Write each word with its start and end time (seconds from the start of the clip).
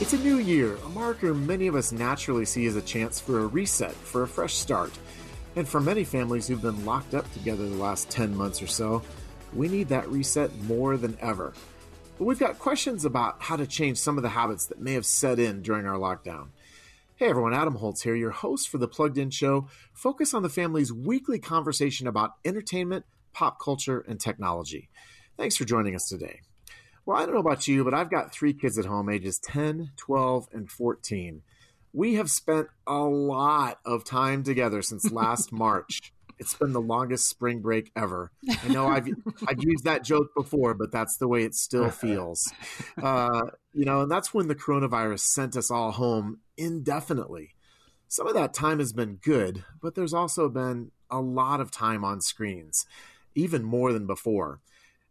It's 0.00 0.12
a 0.12 0.18
new 0.18 0.38
year, 0.38 0.74
a 0.84 0.88
marker 0.88 1.32
many 1.32 1.68
of 1.68 1.76
us 1.76 1.92
naturally 1.92 2.44
see 2.44 2.66
as 2.66 2.74
a 2.74 2.82
chance 2.82 3.20
for 3.20 3.38
a 3.38 3.46
reset, 3.46 3.94
for 3.94 4.24
a 4.24 4.28
fresh 4.28 4.54
start. 4.54 4.90
And 5.54 5.68
for 5.68 5.80
many 5.80 6.02
families 6.02 6.48
who've 6.48 6.60
been 6.60 6.84
locked 6.84 7.14
up 7.14 7.32
together 7.32 7.68
the 7.68 7.76
last 7.76 8.10
10 8.10 8.36
months 8.36 8.60
or 8.60 8.66
so, 8.66 9.02
we 9.52 9.68
need 9.68 9.88
that 9.90 10.08
reset 10.08 10.52
more 10.62 10.96
than 10.96 11.16
ever. 11.20 11.52
But 12.18 12.24
we've 12.24 12.40
got 12.40 12.58
questions 12.58 13.04
about 13.04 13.40
how 13.40 13.54
to 13.54 13.68
change 13.68 13.98
some 13.98 14.16
of 14.16 14.24
the 14.24 14.30
habits 14.30 14.66
that 14.66 14.80
may 14.80 14.94
have 14.94 15.06
set 15.06 15.38
in 15.38 15.62
during 15.62 15.86
our 15.86 15.96
lockdown. 15.96 16.48
Hey 17.14 17.28
everyone, 17.28 17.54
Adam 17.54 17.76
Holz 17.76 18.02
here, 18.02 18.16
your 18.16 18.32
host 18.32 18.68
for 18.68 18.78
the 18.78 18.88
Plugged 18.88 19.16
In 19.16 19.30
Show. 19.30 19.68
Focus 19.92 20.34
on 20.34 20.42
the 20.42 20.48
family's 20.48 20.92
weekly 20.92 21.38
conversation 21.38 22.08
about 22.08 22.32
entertainment, 22.44 23.04
pop 23.32 23.60
culture, 23.60 24.04
and 24.08 24.18
technology. 24.18 24.88
Thanks 25.36 25.56
for 25.56 25.64
joining 25.64 25.94
us 25.94 26.08
today. 26.08 26.40
Well, 27.06 27.18
I 27.18 27.26
don't 27.26 27.34
know 27.34 27.40
about 27.40 27.68
you, 27.68 27.84
but 27.84 27.92
I've 27.92 28.10
got 28.10 28.32
three 28.32 28.54
kids 28.54 28.78
at 28.78 28.86
home, 28.86 29.10
ages 29.10 29.38
10, 29.38 29.90
12, 29.96 30.48
and 30.52 30.70
14. 30.70 31.42
We 31.92 32.14
have 32.14 32.30
spent 32.30 32.68
a 32.86 33.00
lot 33.00 33.78
of 33.84 34.04
time 34.04 34.42
together 34.42 34.80
since 34.80 35.12
last 35.12 35.52
March. 35.52 36.12
It's 36.38 36.54
been 36.54 36.72
the 36.72 36.80
longest 36.80 37.28
spring 37.28 37.60
break 37.60 37.92
ever. 37.94 38.32
I 38.64 38.68
know 38.68 38.88
I've 38.88 39.06
I've 39.46 39.62
used 39.62 39.84
that 39.84 40.02
joke 40.02 40.34
before, 40.34 40.74
but 40.74 40.90
that's 40.90 41.16
the 41.18 41.28
way 41.28 41.44
it 41.44 41.54
still 41.54 41.90
feels. 41.90 42.52
Uh, 43.00 43.42
you 43.72 43.84
know, 43.84 44.00
and 44.00 44.10
that's 44.10 44.34
when 44.34 44.48
the 44.48 44.56
coronavirus 44.56 45.20
sent 45.20 45.56
us 45.56 45.70
all 45.70 45.92
home 45.92 46.40
indefinitely. 46.56 47.50
Some 48.08 48.26
of 48.26 48.34
that 48.34 48.52
time 48.52 48.80
has 48.80 48.92
been 48.92 49.16
good, 49.16 49.64
but 49.80 49.94
there's 49.94 50.14
also 50.14 50.48
been 50.48 50.90
a 51.10 51.20
lot 51.20 51.60
of 51.60 51.70
time 51.70 52.04
on 52.04 52.20
screens, 52.20 52.84
even 53.34 53.62
more 53.62 53.92
than 53.92 54.06
before. 54.06 54.60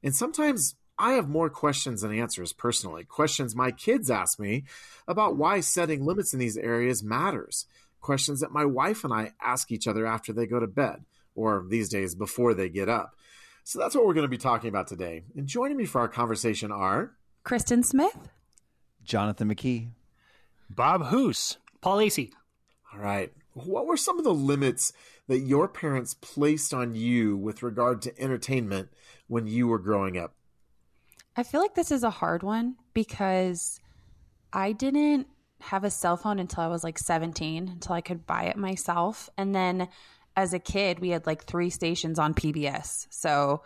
And 0.04 0.14
sometimes 0.14 0.76
I 0.98 1.14
have 1.14 1.28
more 1.28 1.50
questions 1.50 2.02
than 2.02 2.18
answers 2.18 2.54
personally. 2.54 3.04
Questions 3.04 3.56
my 3.56 3.72
kids 3.72 4.12
ask 4.12 4.40
me 4.40 4.66
about 5.08 5.36
why 5.36 5.60
setting 5.60 6.06
limits 6.06 6.34
in 6.34 6.40
these 6.40 6.58
areas 6.58 7.04
matters. 7.04 7.66
Questions 8.00 8.42
that 8.42 8.52
my 8.52 8.66
wife 8.66 9.04
and 9.04 9.14
I 9.14 9.32
ask 9.42 9.72
each 9.72 9.88
other 9.88 10.06
after 10.06 10.34
they 10.34 10.46
go 10.46 10.60
to 10.60 10.68
bed, 10.68 11.06
or 11.36 11.66
these 11.68 11.90
days 11.90 12.16
before 12.16 12.54
they 12.54 12.70
get 12.70 12.90
up. 12.90 13.16
So 13.64 13.80
that's 13.80 13.96
what 13.96 14.06
we're 14.06 14.14
going 14.14 14.26
to 14.26 14.30
be 14.30 14.38
talking 14.38 14.70
about 14.70 14.88
today. 14.88 15.24
And 15.36 15.48
joining 15.48 15.78
me 15.78 15.86
for 15.86 16.02
our 16.02 16.10
conversation 16.10 16.72
are 16.72 17.14
Kristen 17.44 17.82
Smith, 17.82 18.30
Jonathan 19.04 19.54
McKee, 19.54 19.90
Bob 20.70 21.06
Hoose, 21.06 21.58
Paul 21.82 21.98
Asay. 21.98 22.32
All 22.94 23.00
right. 23.00 23.32
What 23.54 23.88
were 23.88 23.98
some 23.98 24.18
of 24.18 24.24
the 24.24 24.34
limits 24.34 24.94
that 25.28 25.40
your 25.40 25.68
parents 25.68 26.14
placed 26.14 26.74
on 26.74 26.94
you 26.96 27.38
with 27.38 27.64
regard 27.64 28.02
to 28.04 28.20
entertainment 28.20 28.90
when 29.28 29.48
you 29.48 29.68
were 29.68 29.80
growing 29.80 30.18
up? 30.18 30.36
I 31.36 31.44
feel 31.44 31.62
like 31.62 31.76
this 31.76 31.92
is 31.92 32.04
a 32.04 32.10
hard 32.10 32.44
one 32.44 32.76
because 32.94 33.80
I 34.52 34.72
didn't 34.72 35.28
have 35.62 35.84
a 35.84 35.90
cell 35.90 36.18
phone 36.18 36.40
until 36.40 36.64
I 36.64 36.68
was 36.68 36.84
like 36.84 37.00
17, 37.00 37.70
until 37.70 37.96
I 37.96 38.02
could 38.02 38.26
buy 38.26 38.44
it 38.44 38.58
myself. 38.58 39.30
And 39.38 39.56
then 39.56 39.88
as 40.36 40.54
a 40.54 40.60
kid, 40.60 41.00
we 41.00 41.10
had 41.10 41.26
like 41.26 41.44
three 41.44 41.70
stations 41.70 42.20
on 42.20 42.34
PBS. 42.34 43.08
So 43.10 43.64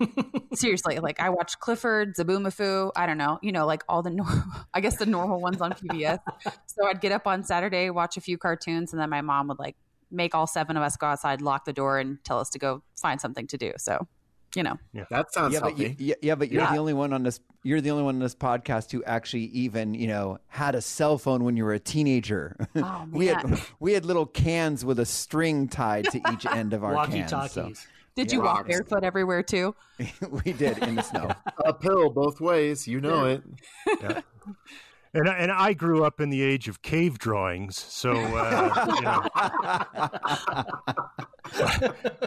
seriously, 0.54 0.98
like 0.98 1.20
I 1.20 1.30
watched 1.30 1.60
Clifford, 1.60 2.14
Zoboomafoo, 2.16 2.92
I 2.94 3.06
don't 3.06 3.18
know, 3.18 3.38
you 3.42 3.52
know, 3.52 3.66
like 3.66 3.82
all 3.88 4.02
the, 4.02 4.10
nor- 4.10 4.44
I 4.74 4.80
guess 4.80 4.96
the 4.96 5.06
normal 5.06 5.40
ones 5.40 5.60
on 5.60 5.72
PBS. 5.72 6.18
so 6.66 6.86
I'd 6.86 7.00
get 7.00 7.12
up 7.12 7.26
on 7.26 7.44
Saturday, 7.44 7.90
watch 7.90 8.16
a 8.16 8.20
few 8.20 8.36
cartoons, 8.36 8.92
and 8.92 9.00
then 9.00 9.10
my 9.10 9.22
mom 9.22 9.48
would 9.48 9.58
like 9.58 9.76
make 10.10 10.34
all 10.34 10.46
seven 10.46 10.76
of 10.76 10.82
us 10.82 10.96
go 10.96 11.06
outside, 11.06 11.40
lock 11.40 11.64
the 11.64 11.72
door, 11.72 11.98
and 11.98 12.22
tell 12.24 12.38
us 12.38 12.50
to 12.50 12.58
go 12.58 12.82
find 13.00 13.20
something 13.20 13.46
to 13.48 13.56
do. 13.56 13.72
So 13.78 14.06
you 14.58 14.64
know. 14.64 14.76
Yeah. 14.92 15.04
That 15.08 15.32
sounds 15.32 15.54
yeah, 15.54 15.60
healthy. 15.60 15.88
But 15.88 16.00
you, 16.00 16.14
yeah, 16.20 16.34
but 16.34 16.50
you're 16.50 16.62
yeah. 16.62 16.72
the 16.72 16.78
only 16.78 16.92
one 16.94 17.12
on 17.12 17.22
this. 17.22 17.38
You're 17.62 17.80
the 17.80 17.92
only 17.92 18.02
one 18.02 18.16
on 18.16 18.20
this 18.20 18.34
podcast 18.34 18.90
who 18.90 19.04
actually 19.04 19.44
even 19.44 19.94
you 19.94 20.08
know 20.08 20.38
had 20.48 20.74
a 20.74 20.80
cell 20.80 21.16
phone 21.16 21.44
when 21.44 21.56
you 21.56 21.64
were 21.64 21.74
a 21.74 21.78
teenager. 21.78 22.56
Oh, 22.74 23.06
we 23.12 23.28
had 23.28 23.60
we 23.80 23.92
had 23.92 24.04
little 24.04 24.26
cans 24.26 24.84
with 24.84 24.98
a 24.98 25.06
string 25.06 25.68
tied 25.68 26.06
to 26.06 26.20
each 26.32 26.44
end 26.50 26.74
of 26.74 26.82
our 26.82 26.92
walkie 26.92 27.22
cans. 27.22 27.52
So. 27.52 27.72
Did 28.16 28.32
you 28.32 28.42
walk 28.42 28.66
barefoot 28.66 29.04
everywhere 29.04 29.44
too? 29.44 29.76
we 30.44 30.52
did 30.52 30.78
in 30.78 30.96
the 30.96 31.02
snow. 31.02 31.30
Uphill 31.64 32.10
both 32.10 32.40
ways, 32.40 32.88
you 32.88 33.00
know 33.00 33.26
it. 33.26 33.44
And 35.14 35.28
and 35.28 35.50
I 35.50 35.72
grew 35.72 36.04
up 36.04 36.20
in 36.20 36.30
the 36.30 36.42
age 36.42 36.68
of 36.68 36.82
cave 36.82 37.18
drawings, 37.18 37.76
so 37.76 38.12
uh, 38.12 38.94
you 38.94 39.00
know, 39.00 39.26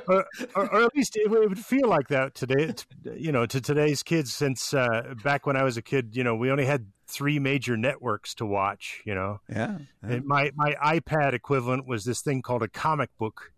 or, 0.08 0.26
or, 0.56 0.74
or, 0.74 0.84
at 0.84 0.96
least 0.96 1.16
it 1.16 1.30
would 1.30 1.60
feel 1.60 1.88
like 1.88 2.08
that 2.08 2.34
today. 2.34 2.74
You 3.16 3.32
know, 3.32 3.46
to 3.46 3.62
today's 3.62 4.02
kids, 4.04 4.34
since 4.34 4.74
uh, 4.74 5.14
back 5.24 5.46
when 5.46 5.56
I 5.56 5.64
was 5.64 5.78
a 5.78 5.82
kid, 5.82 6.16
you 6.16 6.24
know, 6.24 6.36
we 6.36 6.50
only 6.50 6.66
had 6.66 6.88
three 7.08 7.40
major 7.40 7.78
networks 7.78 8.34
to 8.36 8.46
watch. 8.46 9.02
You 9.06 9.16
know, 9.16 9.42
yeah. 9.48 9.78
yeah. 10.08 10.20
my 10.24 10.52
my 10.56 10.74
iPad 10.84 11.34
equivalent 11.34 11.88
was 11.88 12.04
this 12.04 12.22
thing 12.22 12.42
called 12.42 12.64
a 12.64 12.68
comic 12.68 13.10
book 13.18 13.52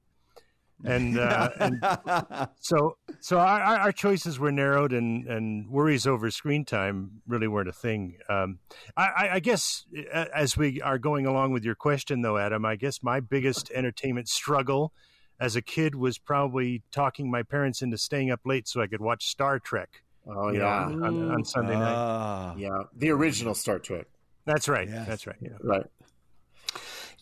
and, 0.84 1.18
uh, 1.18 1.50
and 1.60 2.50
so 2.60 2.98
so 3.20 3.40
our, 3.40 3.62
our, 3.62 3.92
choices 3.92 4.40
were 4.40 4.52
narrowed, 4.52 4.92
and, 4.94 5.28
and 5.28 5.70
worries 5.70 6.06
over 6.06 6.30
screen 6.30 6.66
time 6.66 7.22
really 7.28 7.48
weren't 7.48 7.70
a 7.70 7.74
thing. 7.74 8.18
Um, 8.30 8.60
I, 8.98 9.30
I, 9.34 9.40
guess 9.40 9.86
as 10.14 10.58
we 10.58 10.82
are 10.82 10.98
going 10.98 11.26
along 11.26 11.54
with 11.54 11.64
your 11.64 11.76
question, 11.76 12.22
though, 12.22 12.38
Adam, 12.38 12.66
I 12.66 12.76
guess 12.76 13.02
my 13.02 13.20
biggest 13.20 13.72
entertainment 13.72 14.28
struggle 14.28 14.94
as 15.40 15.56
a 15.56 15.62
kid 15.62 15.96
was 15.96 16.18
probably 16.18 16.84
talking 16.92 17.30
my 17.30 17.44
parents 17.44 17.82
into 17.82 17.98
staying 17.98 18.32
up 18.32 18.42
late 18.46 18.68
so 18.68 18.82
I 18.82 18.88
could 18.88 19.02
watch 19.02 19.26
Star 19.28 19.60
Trek. 19.60 20.04
Oh 20.28 20.50
yeah, 20.50 20.88
know, 20.90 21.06
on, 21.06 21.32
on, 21.32 21.46
Sunday 21.46 21.74
night. 21.74 21.94
Uh, 21.94 22.56
yeah, 22.58 22.84
the 22.96 23.10
original 23.10 23.54
Star 23.54 23.80
Trek. 23.80 24.08
That's 24.46 24.68
right. 24.68 24.88
Yes. 24.88 25.08
That's 25.08 25.28
right. 25.28 25.36
Yeah. 25.42 25.50
Right. 25.62 25.86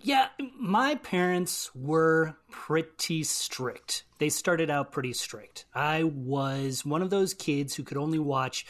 Yeah, 0.04 0.28
my 0.60 0.96
parents 0.96 1.70
were 1.76 2.36
pretty 2.50 3.24
strict. 3.24 4.04
They 4.20 4.30
started 4.30 4.70
out 4.70 4.92
pretty 4.92 5.14
strict. 5.14 5.66
I 5.74 6.04
was 6.04 6.86
one 6.86 7.02
of 7.02 7.10
those 7.10 7.34
kids 7.34 7.76
who 7.76 7.84
could 7.84 7.98
only 7.98 8.20
watch 8.20 8.66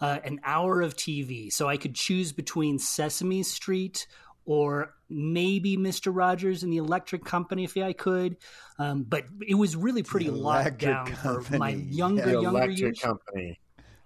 uh, 0.00 0.18
an 0.24 0.40
hour 0.44 0.80
of 0.80 0.96
TV. 0.96 1.52
So 1.52 1.68
I 1.68 1.76
could 1.76 1.94
choose 1.94 2.32
between 2.32 2.78
Sesame 2.78 3.42
Street 3.42 4.06
or 4.46 4.94
maybe 5.08 5.76
Mr. 5.76 6.14
Rogers 6.14 6.62
and 6.62 6.72
the 6.72 6.78
Electric 6.78 7.24
Company 7.24 7.64
if 7.64 7.76
I 7.76 7.92
could. 7.92 8.36
Um, 8.78 9.02
but 9.02 9.24
it 9.46 9.54
was 9.54 9.76
really 9.76 10.02
pretty 10.02 10.30
locked 10.30 10.78
down 10.78 11.06
company. 11.06 11.44
for 11.44 11.58
my 11.58 11.70
younger, 11.70 12.26
yeah, 12.26 12.32
younger 12.32 12.48
electric 12.48 12.78
years. 12.78 13.00
Company. 13.00 13.60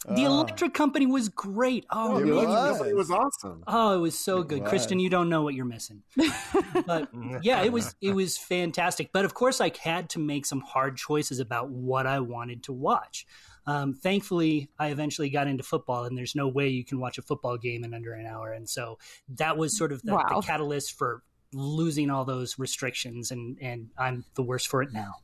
The 0.06 0.26
oh. 0.26 0.32
Electric 0.32 0.74
Company 0.74 1.06
was 1.06 1.30
great. 1.30 1.86
Oh, 1.90 2.18
it, 2.18 2.26
was. 2.26 2.80
it 2.86 2.94
was 2.94 3.10
awesome. 3.10 3.64
Oh, 3.66 3.94
it 3.96 4.00
was 4.00 4.18
so 4.18 4.40
it 4.40 4.48
good, 4.48 4.60
was. 4.60 4.68
Kristen. 4.68 4.98
You 4.98 5.08
don't 5.08 5.30
know 5.30 5.42
what 5.42 5.54
you're 5.54 5.64
missing. 5.64 6.02
but 6.86 7.08
yeah, 7.42 7.62
it 7.62 7.72
was 7.72 7.94
it 8.02 8.14
was 8.14 8.36
fantastic. 8.36 9.12
But 9.12 9.24
of 9.24 9.32
course, 9.32 9.62
I 9.62 9.72
had 9.80 10.10
to 10.10 10.18
make 10.18 10.44
some 10.44 10.60
hard 10.60 10.98
choices 10.98 11.40
about 11.40 11.70
what 11.70 12.06
I 12.06 12.20
wanted 12.20 12.64
to 12.64 12.72
watch. 12.72 13.26
Um, 13.66 13.94
thankfully, 13.94 14.68
I 14.78 14.88
eventually 14.88 15.30
got 15.30 15.46
into 15.46 15.62
football, 15.62 16.04
and 16.04 16.18
there's 16.18 16.34
no 16.34 16.48
way 16.48 16.68
you 16.68 16.84
can 16.84 17.00
watch 17.00 17.16
a 17.16 17.22
football 17.22 17.56
game 17.56 17.82
in 17.82 17.94
under 17.94 18.12
an 18.12 18.26
hour. 18.26 18.52
And 18.52 18.68
so 18.68 18.98
that 19.36 19.56
was 19.56 19.76
sort 19.76 19.90
of 19.90 20.02
the, 20.02 20.12
wow. 20.12 20.26
the 20.28 20.40
catalyst 20.42 20.98
for 20.98 21.22
losing 21.54 22.10
all 22.10 22.26
those 22.26 22.58
restrictions, 22.58 23.30
and 23.30 23.56
and 23.60 23.88
I'm 23.96 24.24
the 24.34 24.42
worst 24.42 24.68
for 24.68 24.82
it 24.82 24.92
now. 24.92 25.14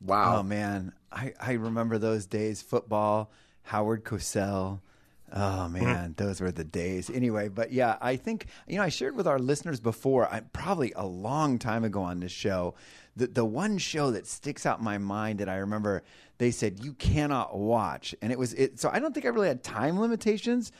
Wow. 0.00 0.38
Oh 0.38 0.42
man, 0.44 0.92
I 1.10 1.32
I 1.40 1.52
remember 1.54 1.98
those 1.98 2.26
days. 2.26 2.62
Football 2.62 3.32
Howard 3.64 4.04
Cosell. 4.04 4.80
Oh 5.32 5.68
man, 5.68 6.10
mm. 6.10 6.16
those 6.16 6.40
were 6.40 6.52
the 6.52 6.64
days. 6.64 7.10
Anyway, 7.10 7.48
but 7.48 7.72
yeah, 7.72 7.96
I 8.00 8.14
think 8.16 8.46
you 8.68 8.76
know 8.76 8.82
I 8.84 8.88
shared 8.88 9.16
with 9.16 9.26
our 9.26 9.38
listeners 9.38 9.80
before, 9.80 10.32
I, 10.32 10.40
probably 10.40 10.92
a 10.94 11.04
long 11.04 11.58
time 11.58 11.82
ago 11.82 12.02
on 12.02 12.20
this 12.20 12.30
show, 12.30 12.74
the 13.16 13.26
the 13.26 13.44
one 13.44 13.78
show 13.78 14.12
that 14.12 14.28
sticks 14.28 14.64
out 14.64 14.78
in 14.78 14.84
my 14.84 14.98
mind 14.98 15.40
that 15.40 15.48
I 15.48 15.56
remember 15.56 16.04
they 16.38 16.52
said 16.52 16.84
you 16.84 16.92
cannot 16.94 17.56
watch, 17.56 18.14
and 18.22 18.30
it 18.30 18.38
was 18.38 18.54
it. 18.54 18.78
So 18.78 18.90
I 18.92 19.00
don't 19.00 19.12
think 19.12 19.26
I 19.26 19.30
really 19.30 19.48
had 19.48 19.64
time 19.64 19.98
limitations 19.98 20.70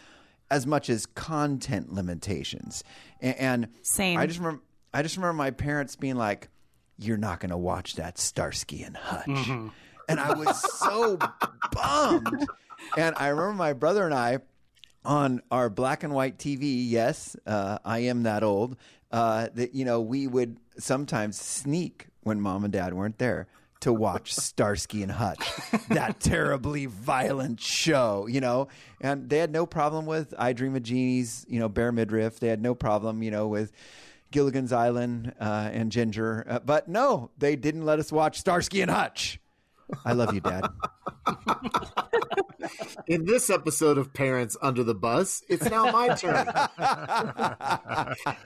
as 0.50 0.66
much 0.66 0.88
as 0.88 1.06
content 1.06 1.92
limitations, 1.92 2.84
and, 3.20 3.36
and 3.38 3.68
same. 3.82 4.18
I 4.18 4.26
just 4.26 4.38
remember 4.38 4.62
I 4.92 5.02
just 5.02 5.16
remember 5.16 5.34
my 5.34 5.50
parents 5.50 5.96
being 5.96 6.16
like, 6.16 6.48
"You're 6.96 7.16
not 7.16 7.40
going 7.40 7.50
to 7.50 7.56
watch 7.56 7.96
that 7.96 8.18
Starsky 8.18 8.84
and 8.84 8.96
Hutch," 8.96 9.26
mm-hmm. 9.26 9.68
and 10.08 10.20
I 10.20 10.34
was 10.34 10.60
so 10.78 11.18
bummed 11.72 12.46
and 12.96 13.14
I 13.16 13.28
remember 13.28 13.54
my 13.54 13.72
brother 13.72 14.04
and 14.04 14.14
I 14.14 14.38
on 15.04 15.42
our 15.50 15.68
black 15.68 16.02
and 16.02 16.14
white 16.14 16.38
TV. 16.38 16.82
Yes, 16.88 17.36
uh, 17.46 17.78
I 17.84 18.00
am 18.00 18.22
that 18.24 18.42
old. 18.42 18.76
Uh, 19.10 19.48
that 19.54 19.74
you 19.74 19.84
know, 19.84 20.00
we 20.00 20.26
would 20.26 20.58
sometimes 20.78 21.40
sneak 21.40 22.08
when 22.22 22.40
mom 22.40 22.64
and 22.64 22.72
dad 22.72 22.94
weren't 22.94 23.18
there 23.18 23.46
to 23.84 23.92
watch 23.92 24.34
Starsky 24.34 25.02
and 25.02 25.12
Hutch, 25.12 25.46
that 25.90 26.18
terribly 26.20 26.86
violent 26.86 27.60
show, 27.60 28.26
you 28.26 28.40
know. 28.40 28.68
And 29.00 29.28
they 29.28 29.38
had 29.38 29.52
no 29.52 29.66
problem 29.66 30.06
with 30.06 30.32
I 30.38 30.54
Dream 30.54 30.74
of 30.74 30.82
Jeannie's, 30.82 31.44
you 31.48 31.60
know, 31.60 31.68
bare 31.68 31.92
midriff. 31.92 32.40
They 32.40 32.48
had 32.48 32.62
no 32.62 32.74
problem, 32.74 33.22
you 33.22 33.30
know, 33.30 33.46
with 33.46 33.72
Gilligan's 34.30 34.72
Island 34.72 35.34
uh, 35.38 35.70
and 35.72 35.92
Ginger. 35.92 36.46
Uh, 36.48 36.58
but 36.60 36.88
no, 36.88 37.30
they 37.36 37.56
didn't 37.56 37.84
let 37.84 37.98
us 37.98 38.10
watch 38.10 38.40
Starsky 38.40 38.80
and 38.80 38.90
Hutch. 38.90 39.38
I 40.04 40.12
love 40.12 40.34
you, 40.34 40.40
Dad. 40.40 40.66
In 43.06 43.24
this 43.24 43.50
episode 43.50 43.98
of 43.98 44.14
Parents 44.14 44.56
Under 44.62 44.82
the 44.82 44.94
Bus, 44.94 45.42
it's 45.48 45.68
now 45.68 45.90
my 45.90 46.08
turn. 46.14 46.46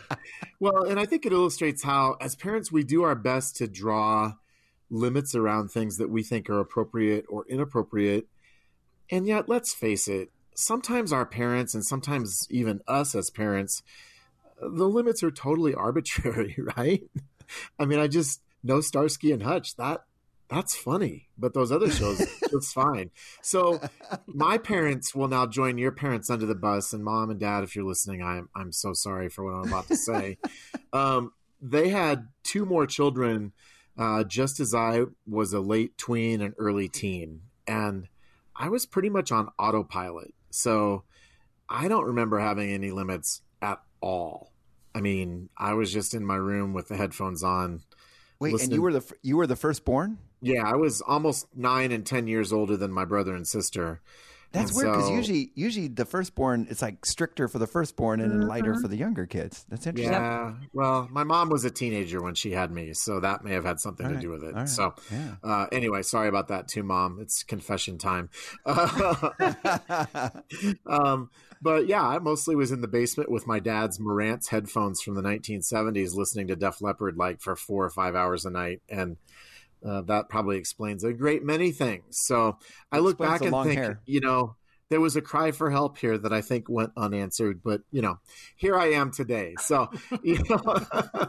well, 0.60 0.84
and 0.84 0.98
I 0.98 1.06
think 1.06 1.24
it 1.26 1.32
illustrates 1.32 1.84
how, 1.84 2.16
as 2.20 2.34
parents, 2.34 2.72
we 2.72 2.82
do 2.82 3.02
our 3.02 3.14
best 3.14 3.56
to 3.56 3.68
draw 3.68 4.34
limits 4.90 5.34
around 5.34 5.68
things 5.68 5.98
that 5.98 6.10
we 6.10 6.22
think 6.22 6.50
are 6.50 6.60
appropriate 6.60 7.24
or 7.28 7.44
inappropriate. 7.48 8.26
And 9.10 9.26
yet, 9.26 9.48
let's 9.48 9.72
face 9.72 10.08
it, 10.08 10.30
sometimes 10.54 11.12
our 11.12 11.26
parents, 11.26 11.74
and 11.74 11.84
sometimes 11.84 12.46
even 12.50 12.80
us 12.88 13.14
as 13.14 13.30
parents, 13.30 13.82
the 14.60 14.88
limits 14.88 15.22
are 15.22 15.30
totally 15.30 15.74
arbitrary, 15.76 16.56
right? 16.76 17.04
I 17.78 17.84
mean, 17.84 17.98
I 17.98 18.08
just 18.08 18.42
know 18.62 18.80
Starsky 18.80 19.32
and 19.32 19.42
Hutch. 19.42 19.76
That 19.76 20.02
that's 20.48 20.74
funny, 20.74 21.28
but 21.36 21.52
those 21.52 21.70
other 21.70 21.90
shows, 21.90 22.20
it's 22.42 22.72
fine. 22.72 23.10
So, 23.42 23.80
my 24.26 24.56
parents 24.58 25.14
will 25.14 25.28
now 25.28 25.46
join 25.46 25.76
your 25.76 25.92
parents 25.92 26.30
under 26.30 26.46
the 26.46 26.54
bus, 26.54 26.92
and 26.92 27.04
mom 27.04 27.30
and 27.30 27.38
dad, 27.38 27.64
if 27.64 27.76
you're 27.76 27.84
listening, 27.84 28.22
I'm 28.22 28.48
I'm 28.54 28.72
so 28.72 28.92
sorry 28.94 29.28
for 29.28 29.44
what 29.44 29.52
I'm 29.52 29.68
about 29.68 29.88
to 29.88 29.96
say. 29.96 30.38
um, 30.92 31.32
they 31.60 31.88
had 31.90 32.28
two 32.44 32.64
more 32.64 32.86
children, 32.86 33.52
uh, 33.98 34.24
just 34.24 34.58
as 34.60 34.74
I 34.74 35.02
was 35.26 35.52
a 35.52 35.60
late 35.60 35.98
tween 35.98 36.40
and 36.40 36.54
early 36.56 36.88
teen, 36.88 37.42
and 37.66 38.08
I 38.56 38.70
was 38.70 38.86
pretty 38.86 39.10
much 39.10 39.30
on 39.30 39.50
autopilot. 39.58 40.32
So, 40.50 41.04
I 41.68 41.88
don't 41.88 42.06
remember 42.06 42.38
having 42.38 42.70
any 42.70 42.90
limits 42.90 43.42
at 43.60 43.82
all. 44.00 44.52
I 44.94 45.02
mean, 45.02 45.50
I 45.58 45.74
was 45.74 45.92
just 45.92 46.14
in 46.14 46.24
my 46.24 46.36
room 46.36 46.72
with 46.72 46.88
the 46.88 46.96
headphones 46.96 47.42
on. 47.44 47.82
Wait, 48.40 48.52
listening- 48.52 48.70
and 48.70 48.74
you 48.76 48.82
were 48.82 48.92
the 48.92 49.12
you 49.22 49.36
were 49.36 49.46
the 49.46 49.56
firstborn? 49.56 50.18
Yeah, 50.40 50.62
I 50.66 50.76
was 50.76 51.00
almost 51.02 51.46
nine 51.56 51.92
and 51.92 52.04
ten 52.06 52.26
years 52.26 52.52
older 52.52 52.76
than 52.76 52.92
my 52.92 53.04
brother 53.04 53.34
and 53.34 53.46
sister. 53.46 54.00
That's 54.50 54.70
And 54.70 54.76
weird 54.82 54.92
because 54.92 55.08
so- 55.08 55.14
usually 55.14 55.50
usually 55.56 55.88
the 55.88 56.06
firstborn 56.06 56.68
it's 56.70 56.80
like 56.80 57.04
stricter 57.04 57.48
for 57.48 57.58
the 57.58 57.66
firstborn 57.66 58.20
and 58.22 58.30
then 58.32 58.48
lighter 58.48 58.74
for 58.80 58.88
the 58.88 58.96
younger 58.96 59.26
kids. 59.26 59.66
That's 59.68 59.86
interesting. 59.86 60.10
Yeah. 60.14 60.54
Well, 60.72 61.06
my 61.12 61.22
mom 61.22 61.50
was 61.50 61.66
a 61.66 61.70
teenager 61.70 62.22
when 62.22 62.34
she 62.34 62.52
had 62.52 62.70
me, 62.70 62.94
so 62.94 63.20
that 63.20 63.44
may 63.44 63.52
have 63.52 63.64
had 63.66 63.78
something 63.78 64.06
All 64.06 64.10
to 64.12 64.16
right, 64.16 64.22
do 64.22 64.30
with 64.30 64.44
it. 64.44 64.54
all 64.54 64.60
right, 64.60 64.68
So, 64.68 64.94
yeah. 65.12 65.34
uh, 65.44 65.66
anyway, 65.70 66.00
sorry 66.00 66.28
about 66.28 66.48
that 66.48 66.66
too, 66.66 66.82
mom. 66.82 67.18
It's 67.20 67.42
confession 67.42 67.98
time. 67.98 68.30
um, 70.86 71.30
but 71.60 71.86
yeah, 71.86 72.02
I 72.06 72.18
mostly 72.18 72.54
was 72.56 72.70
in 72.72 72.80
the 72.80 72.88
basement 72.88 73.30
with 73.30 73.46
my 73.46 73.58
dad's 73.58 73.98
Marantz 73.98 74.48
headphones 74.48 75.02
from 75.02 75.14
the 75.14 75.22
1970s, 75.22 76.14
listening 76.14 76.46
to 76.48 76.56
Def 76.56 76.80
Leppard 76.80 77.16
like 77.16 77.40
for 77.40 77.56
four 77.56 77.84
or 77.84 77.90
five 77.90 78.14
hours 78.14 78.44
a 78.44 78.50
night, 78.50 78.80
and 78.88 79.16
uh, 79.86 80.02
that 80.02 80.28
probably 80.28 80.56
explains 80.56 81.04
a 81.04 81.12
great 81.12 81.42
many 81.42 81.72
things. 81.72 82.18
So 82.26 82.58
I 82.90 82.98
look 82.98 83.18
back 83.18 83.42
and 83.42 83.54
think, 83.64 83.78
hair. 83.78 84.00
you 84.06 84.20
know, 84.20 84.56
there 84.90 85.00
was 85.00 85.16
a 85.16 85.20
cry 85.20 85.50
for 85.50 85.70
help 85.70 85.98
here 85.98 86.16
that 86.16 86.32
I 86.32 86.40
think 86.40 86.68
went 86.68 86.92
unanswered, 86.96 87.62
but 87.62 87.82
you 87.90 88.02
know, 88.02 88.18
here 88.56 88.76
I 88.76 88.92
am 88.92 89.10
today. 89.10 89.54
So, 89.60 89.90
you 90.22 90.42
know, 90.48 90.86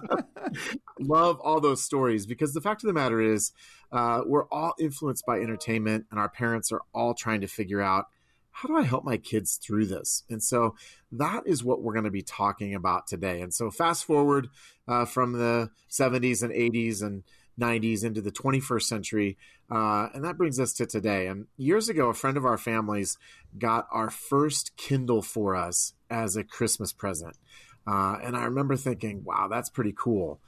love 1.00 1.40
all 1.42 1.60
those 1.60 1.84
stories 1.84 2.26
because 2.26 2.54
the 2.54 2.62
fact 2.62 2.84
of 2.84 2.88
the 2.88 2.94
matter 2.94 3.22
is, 3.22 3.52
uh, 3.92 4.22
we're 4.26 4.48
all 4.50 4.74
influenced 4.80 5.26
by 5.26 5.40
entertainment, 5.40 6.06
and 6.12 6.20
our 6.20 6.30
parents 6.30 6.72
are 6.72 6.82
all 6.94 7.14
trying 7.14 7.42
to 7.42 7.48
figure 7.48 7.82
out 7.82 8.06
how 8.52 8.68
do 8.68 8.78
I 8.78 8.84
help 8.84 9.06
my 9.06 9.18
kids 9.18 9.56
through 9.56 9.86
this? 9.86 10.24
And 10.30 10.44
so 10.44 10.76
that 11.14 11.44
is 11.46 11.64
what 11.64 11.82
we're 11.82 11.94
going 11.94 12.06
to 12.06 12.12
be 12.12 12.22
talking 12.22 12.76
about 12.76 13.08
today. 13.08 13.40
And 13.42 13.54
so 13.54 13.72
fast 13.72 14.04
forward 14.04 14.50
uh, 14.86 15.06
from 15.06 15.34
the 15.34 15.70
70s 15.90 16.44
and 16.44 16.52
80s 16.52 17.02
and 17.02 17.24
90s 17.60 18.04
into 18.04 18.22
the 18.22 18.32
21st 18.32 18.84
century. 18.84 19.38
Uh, 19.70 20.10
and 20.14 20.24
that 20.24 20.38
brings 20.38 20.60
us 20.60 20.74
to 20.74 20.86
today. 20.86 21.28
And 21.28 21.48
years 21.58 21.90
ago, 21.90 22.10
a 22.10 22.14
friend 22.14 22.38
of 22.38 22.46
our 22.46 22.58
family's 22.58 23.18
got 23.58 23.88
our 23.92 24.10
first 24.10 24.76
Kindle 24.78 25.22
for 25.22 25.56
us 25.56 25.94
as 26.10 26.36
a 26.36 26.44
Christmas 26.44 26.94
present. 26.94 27.36
Uh, 27.86 28.18
and 28.24 28.36
I 28.36 28.44
remember 28.44 28.76
thinking, 28.76 29.24
wow, 29.24 29.48
that's 29.50 29.70
pretty 29.70 29.94
cool. 29.98 30.40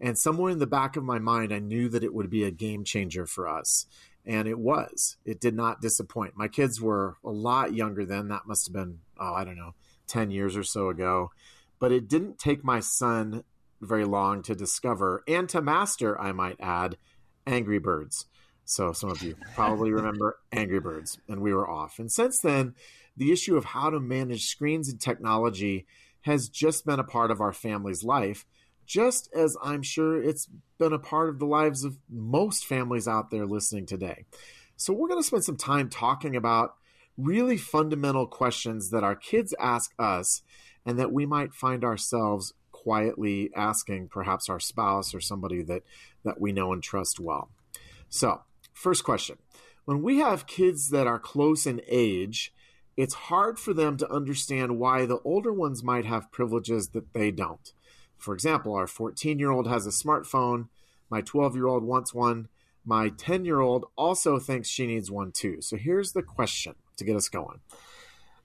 And 0.00 0.18
somewhere 0.18 0.50
in 0.50 0.58
the 0.58 0.66
back 0.66 0.96
of 0.96 1.04
my 1.04 1.18
mind, 1.18 1.52
I 1.52 1.58
knew 1.58 1.88
that 1.88 2.04
it 2.04 2.14
would 2.14 2.30
be 2.30 2.44
a 2.44 2.50
game 2.50 2.84
changer 2.84 3.26
for 3.26 3.48
us. 3.48 3.86
And 4.24 4.46
it 4.46 4.58
was. 4.58 5.16
It 5.24 5.40
did 5.40 5.54
not 5.54 5.80
disappoint. 5.80 6.36
My 6.36 6.48
kids 6.48 6.80
were 6.80 7.16
a 7.24 7.30
lot 7.30 7.74
younger 7.74 8.04
then. 8.04 8.28
That 8.28 8.46
must 8.46 8.66
have 8.66 8.74
been, 8.74 9.00
oh, 9.18 9.34
I 9.34 9.44
don't 9.44 9.56
know, 9.56 9.74
10 10.06 10.30
years 10.30 10.56
or 10.56 10.62
so 10.62 10.88
ago. 10.88 11.30
But 11.78 11.92
it 11.92 12.08
didn't 12.08 12.38
take 12.38 12.62
my 12.62 12.80
son 12.80 13.44
very 13.80 14.04
long 14.04 14.42
to 14.42 14.54
discover 14.54 15.22
and 15.28 15.48
to 15.50 15.62
master, 15.62 16.20
I 16.20 16.32
might 16.32 16.56
add, 16.60 16.96
Angry 17.46 17.78
Birds. 17.78 18.26
So 18.64 18.92
some 18.92 19.10
of 19.10 19.22
you 19.22 19.36
probably 19.54 19.90
remember 19.92 20.38
Angry 20.52 20.80
Birds, 20.80 21.18
and 21.28 21.40
we 21.40 21.54
were 21.54 21.68
off. 21.68 21.98
And 21.98 22.10
since 22.10 22.40
then, 22.40 22.74
the 23.16 23.32
issue 23.32 23.56
of 23.56 23.66
how 23.66 23.90
to 23.90 24.00
manage 24.00 24.46
screens 24.46 24.88
and 24.88 25.00
technology 25.00 25.86
has 26.22 26.48
just 26.48 26.84
been 26.84 27.00
a 27.00 27.04
part 27.04 27.30
of 27.30 27.40
our 27.40 27.52
family's 27.52 28.04
life, 28.04 28.44
just 28.86 29.28
as 29.34 29.56
I'm 29.62 29.82
sure 29.82 30.22
it's 30.22 30.48
been 30.78 30.92
a 30.92 30.98
part 30.98 31.28
of 31.28 31.38
the 31.38 31.46
lives 31.46 31.84
of 31.84 31.98
most 32.08 32.66
families 32.66 33.08
out 33.08 33.30
there 33.30 33.46
listening 33.46 33.86
today. 33.86 34.24
So 34.76 34.92
we're 34.92 35.08
going 35.08 35.20
to 35.20 35.26
spend 35.26 35.44
some 35.44 35.56
time 35.56 35.88
talking 35.88 36.36
about 36.36 36.74
really 37.16 37.56
fundamental 37.56 38.26
questions 38.26 38.90
that 38.90 39.02
our 39.02 39.16
kids 39.16 39.54
ask 39.58 39.92
us 39.98 40.42
and 40.86 40.98
that 40.98 41.12
we 41.12 41.26
might 41.26 41.52
find 41.52 41.84
ourselves 41.84 42.54
quietly 42.82 43.50
asking 43.56 44.08
perhaps 44.08 44.48
our 44.48 44.60
spouse 44.60 45.14
or 45.14 45.20
somebody 45.20 45.62
that 45.62 45.82
that 46.24 46.40
we 46.40 46.52
know 46.52 46.72
and 46.72 46.82
trust 46.82 47.18
well. 47.18 47.50
So, 48.08 48.42
first 48.72 49.04
question. 49.04 49.38
When 49.84 50.02
we 50.02 50.18
have 50.18 50.46
kids 50.46 50.90
that 50.90 51.06
are 51.06 51.18
close 51.18 51.66
in 51.66 51.80
age, 51.88 52.52
it's 52.96 53.14
hard 53.14 53.58
for 53.58 53.72
them 53.72 53.96
to 53.96 54.10
understand 54.12 54.78
why 54.78 55.06
the 55.06 55.20
older 55.20 55.52
ones 55.52 55.82
might 55.82 56.04
have 56.04 56.30
privileges 56.30 56.88
that 56.88 57.14
they 57.14 57.30
don't. 57.30 57.72
For 58.16 58.34
example, 58.34 58.74
our 58.74 58.86
14 58.86 59.38
year 59.38 59.50
old 59.50 59.66
has 59.66 59.86
a 59.86 59.90
smartphone, 59.90 60.68
my 61.10 61.20
12 61.20 61.54
year 61.56 61.66
old 61.66 61.84
wants 61.84 62.12
one, 62.12 62.48
my 62.84 63.08
10 63.10 63.44
year 63.44 63.60
old 63.60 63.86
also 63.96 64.38
thinks 64.38 64.68
she 64.68 64.86
needs 64.86 65.10
one 65.10 65.32
too. 65.32 65.60
So 65.60 65.76
here's 65.76 66.12
the 66.12 66.22
question 66.22 66.74
to 66.96 67.04
get 67.04 67.16
us 67.16 67.28
going 67.28 67.60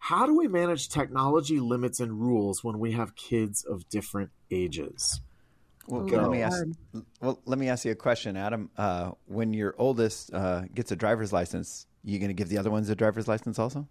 How 0.04 0.26
do 0.26 0.36
we 0.36 0.50
manage 0.50 0.90
technology 0.90 1.62
limits 1.62 2.02
and 2.02 2.20
rules 2.20 2.62
when 2.62 2.78
we 2.78 2.92
have 2.92 3.16
kids 3.16 3.64
of 3.64 3.88
different 3.88 4.32
ages? 4.52 5.22
Well, 5.88 6.02
Ooh, 6.02 6.18
let 6.18 6.30
me 6.30 6.42
ask. 6.42 6.66
Well, 7.22 7.40
let 7.46 7.58
me 7.58 7.70
ask 7.70 7.86
you 7.86 7.94
a 7.94 7.96
question, 7.96 8.36
Adam. 8.36 8.70
Uh, 8.78 9.12
when 9.28 9.54
your 9.54 9.74
oldest 9.78 10.34
uh, 10.34 10.64
gets 10.76 10.92
a 10.92 10.98
driver's 10.98 11.32
license, 11.32 11.88
you 12.04 12.20
going 12.20 12.28
to 12.28 12.34
give 12.34 12.50
the 12.50 12.58
other 12.58 12.70
ones 12.70 12.90
a 12.90 12.96
driver's 12.96 13.30
license 13.30 13.58
also? 13.58 13.88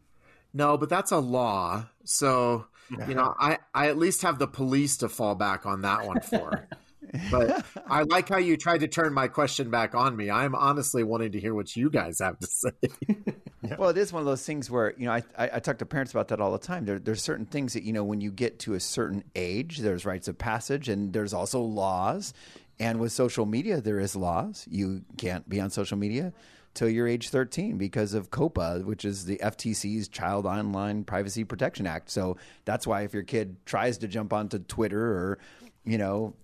No, 0.52 0.76
but 0.76 0.90
that's 0.90 1.12
a 1.12 1.18
law. 1.18 1.86
So, 2.04 2.66
you 2.90 3.14
know, 3.14 3.34
I, 3.38 3.60
I 3.72 3.88
at 3.88 3.96
least 3.96 4.20
have 4.20 4.38
the 4.38 4.46
police 4.46 4.98
to 4.98 5.08
fall 5.08 5.34
back 5.34 5.64
on 5.64 5.80
that 5.80 6.06
one 6.06 6.20
for. 6.20 6.68
but 7.30 7.64
I 7.86 8.02
like 8.02 8.28
how 8.28 8.38
you 8.38 8.56
tried 8.56 8.80
to 8.80 8.88
turn 8.88 9.12
my 9.12 9.28
question 9.28 9.70
back 9.70 9.94
on 9.94 10.16
me. 10.16 10.30
I'm 10.30 10.54
honestly 10.54 11.04
wanting 11.04 11.32
to 11.32 11.40
hear 11.40 11.54
what 11.54 11.74
you 11.76 11.90
guys 11.90 12.18
have 12.20 12.38
to 12.38 12.46
say. 12.46 12.70
Well, 13.78 13.90
it 13.90 13.96
is 13.96 14.12
one 14.12 14.20
of 14.20 14.26
those 14.26 14.44
things 14.44 14.68
where 14.68 14.92
you 14.96 15.06
know 15.06 15.12
I, 15.12 15.22
I, 15.38 15.50
I 15.54 15.58
talk 15.60 15.78
to 15.78 15.86
parents 15.86 16.10
about 16.10 16.28
that 16.28 16.40
all 16.40 16.50
the 16.50 16.58
time. 16.58 16.84
There, 16.84 16.98
there's 16.98 17.22
certain 17.22 17.46
things 17.46 17.74
that 17.74 17.84
you 17.84 17.92
know 17.92 18.02
when 18.02 18.20
you 18.20 18.32
get 18.32 18.58
to 18.60 18.74
a 18.74 18.80
certain 18.80 19.22
age, 19.36 19.78
there's 19.78 20.04
rites 20.04 20.26
of 20.26 20.36
passage, 20.36 20.88
and 20.88 21.12
there's 21.12 21.32
also 21.32 21.60
laws. 21.60 22.34
And 22.80 22.98
with 22.98 23.12
social 23.12 23.46
media, 23.46 23.80
there 23.80 24.00
is 24.00 24.16
laws. 24.16 24.66
You 24.68 25.04
can't 25.16 25.48
be 25.48 25.60
on 25.60 25.70
social 25.70 25.96
media 25.96 26.32
till 26.74 26.88
you're 26.88 27.06
age 27.06 27.28
13 27.28 27.76
because 27.76 28.14
of 28.14 28.30
COPPA, 28.30 28.84
which 28.84 29.04
is 29.04 29.26
the 29.26 29.38
FTC's 29.38 30.08
Child 30.08 30.46
Online 30.46 31.04
Privacy 31.04 31.44
Protection 31.44 31.86
Act. 31.86 32.10
So 32.10 32.38
that's 32.64 32.86
why 32.86 33.02
if 33.02 33.14
your 33.14 33.22
kid 33.22 33.56
tries 33.66 33.98
to 33.98 34.08
jump 34.08 34.32
onto 34.32 34.58
Twitter 34.58 35.00
or 35.00 35.38
you 35.84 35.98
know 35.98 36.34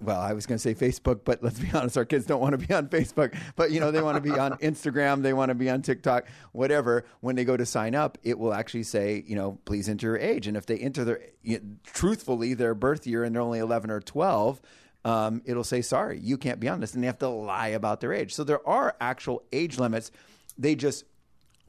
well, 0.00 0.20
I 0.20 0.32
was 0.32 0.46
going 0.46 0.58
to 0.58 0.62
say 0.62 0.74
Facebook, 0.74 1.20
but 1.24 1.42
let's 1.42 1.58
be 1.58 1.70
honest, 1.74 1.96
our 1.96 2.04
kids 2.04 2.26
don't 2.26 2.40
want 2.40 2.58
to 2.58 2.66
be 2.66 2.72
on 2.72 2.88
Facebook. 2.88 3.36
But 3.56 3.70
you 3.70 3.80
know, 3.80 3.90
they 3.90 4.02
want 4.02 4.16
to 4.16 4.20
be 4.20 4.38
on 4.38 4.52
Instagram, 4.58 5.22
they 5.22 5.32
want 5.32 5.50
to 5.50 5.54
be 5.54 5.68
on 5.70 5.82
TikTok, 5.82 6.26
whatever. 6.52 7.04
When 7.20 7.36
they 7.36 7.44
go 7.44 7.56
to 7.56 7.66
sign 7.66 7.94
up, 7.94 8.18
it 8.22 8.38
will 8.38 8.54
actually 8.54 8.84
say, 8.84 9.24
you 9.26 9.36
know, 9.36 9.58
please 9.64 9.88
enter 9.88 10.08
your 10.08 10.18
age. 10.18 10.46
And 10.46 10.56
if 10.56 10.66
they 10.66 10.78
enter 10.78 11.04
their 11.04 11.20
you 11.42 11.58
know, 11.58 11.64
truthfully 11.84 12.54
their 12.54 12.74
birth 12.74 13.06
year 13.06 13.24
and 13.24 13.34
they're 13.34 13.42
only 13.42 13.58
11 13.58 13.90
or 13.90 14.00
12, 14.00 14.60
um, 15.04 15.42
it'll 15.44 15.64
say, 15.64 15.82
sorry, 15.82 16.18
you 16.20 16.36
can't 16.36 16.60
be 16.60 16.68
on 16.68 16.80
this, 16.80 16.94
and 16.94 17.02
they 17.02 17.06
have 17.06 17.18
to 17.18 17.28
lie 17.28 17.68
about 17.68 18.00
their 18.00 18.12
age. 18.12 18.34
So 18.34 18.44
there 18.44 18.66
are 18.68 18.96
actual 19.00 19.42
age 19.52 19.78
limits. 19.78 20.10
They 20.56 20.74
just 20.74 21.04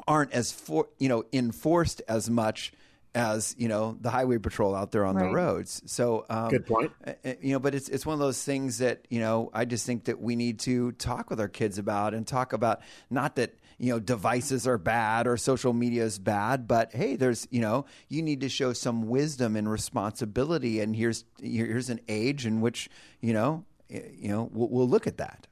aren't 0.07 0.31
as 0.31 0.51
for 0.51 0.87
you 0.97 1.09
know 1.09 1.25
enforced 1.33 2.01
as 2.07 2.29
much 2.29 2.73
as 3.15 3.55
you 3.57 3.67
know 3.67 3.97
the 4.01 4.09
highway 4.09 4.37
patrol 4.37 4.75
out 4.75 4.91
there 4.91 5.05
on 5.05 5.15
the 5.15 5.25
roads. 5.29 5.81
So 5.85 6.25
um, 6.29 6.49
Good 6.49 6.67
point. 6.67 6.91
uh, 7.05 7.13
uh, 7.25 7.33
You 7.41 7.53
know, 7.53 7.59
but 7.59 7.73
it's 7.75 7.89
it's 7.89 8.05
one 8.05 8.13
of 8.13 8.19
those 8.19 8.43
things 8.43 8.79
that 8.79 9.05
you 9.09 9.19
know 9.19 9.49
I 9.53 9.65
just 9.65 9.85
think 9.85 10.05
that 10.05 10.21
we 10.21 10.35
need 10.35 10.59
to 10.61 10.91
talk 10.93 11.29
with 11.29 11.39
our 11.39 11.47
kids 11.47 11.77
about 11.77 12.13
and 12.13 12.25
talk 12.27 12.53
about 12.53 12.81
not 13.09 13.35
that 13.37 13.55
you 13.77 13.91
know 13.91 13.99
devices 13.99 14.67
are 14.67 14.77
bad 14.77 15.25
or 15.25 15.37
social 15.37 15.73
media 15.73 16.03
is 16.03 16.19
bad, 16.19 16.67
but 16.67 16.93
hey, 16.93 17.15
there's 17.15 17.47
you 17.49 17.61
know 17.61 17.85
you 18.09 18.21
need 18.21 18.41
to 18.41 18.49
show 18.49 18.73
some 18.73 19.07
wisdom 19.07 19.55
and 19.55 19.69
responsibility, 19.69 20.79
and 20.79 20.95
here's 20.95 21.25
here's 21.41 21.89
an 21.89 21.99
age 22.07 22.45
in 22.45 22.61
which 22.61 22.89
you 23.21 23.33
know 23.33 23.65
you 23.89 24.29
know 24.29 24.49
we'll, 24.53 24.69
we'll 24.69 24.89
look 24.89 25.07
at 25.07 25.17
that. 25.17 25.47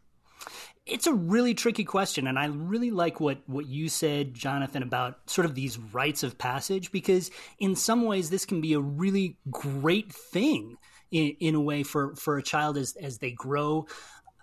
It's 0.87 1.07
a 1.07 1.13
really 1.13 1.53
tricky 1.53 1.83
question 1.83 2.27
and 2.27 2.39
i 2.39 2.45
really 2.45 2.91
like 2.91 3.19
what 3.19 3.37
what 3.45 3.65
you 3.67 3.89
said 3.89 4.33
jonathan 4.33 4.83
about 4.83 5.17
sort 5.27 5.45
of 5.45 5.55
these 5.55 5.77
rites 5.77 6.23
of 6.23 6.37
passage 6.37 6.91
because 6.91 7.29
in 7.59 7.75
some 7.75 8.05
ways 8.05 8.29
this 8.29 8.45
can 8.45 8.61
be 8.61 8.73
a 8.73 8.79
really 8.79 9.37
great 9.51 10.11
thing 10.11 10.77
in, 11.11 11.35
in 11.39 11.55
a 11.55 11.61
way 11.61 11.83
for 11.83 12.15
for 12.15 12.37
a 12.37 12.43
child 12.43 12.77
as 12.77 12.95
as 13.01 13.19
they 13.19 13.31
grow 13.31 13.85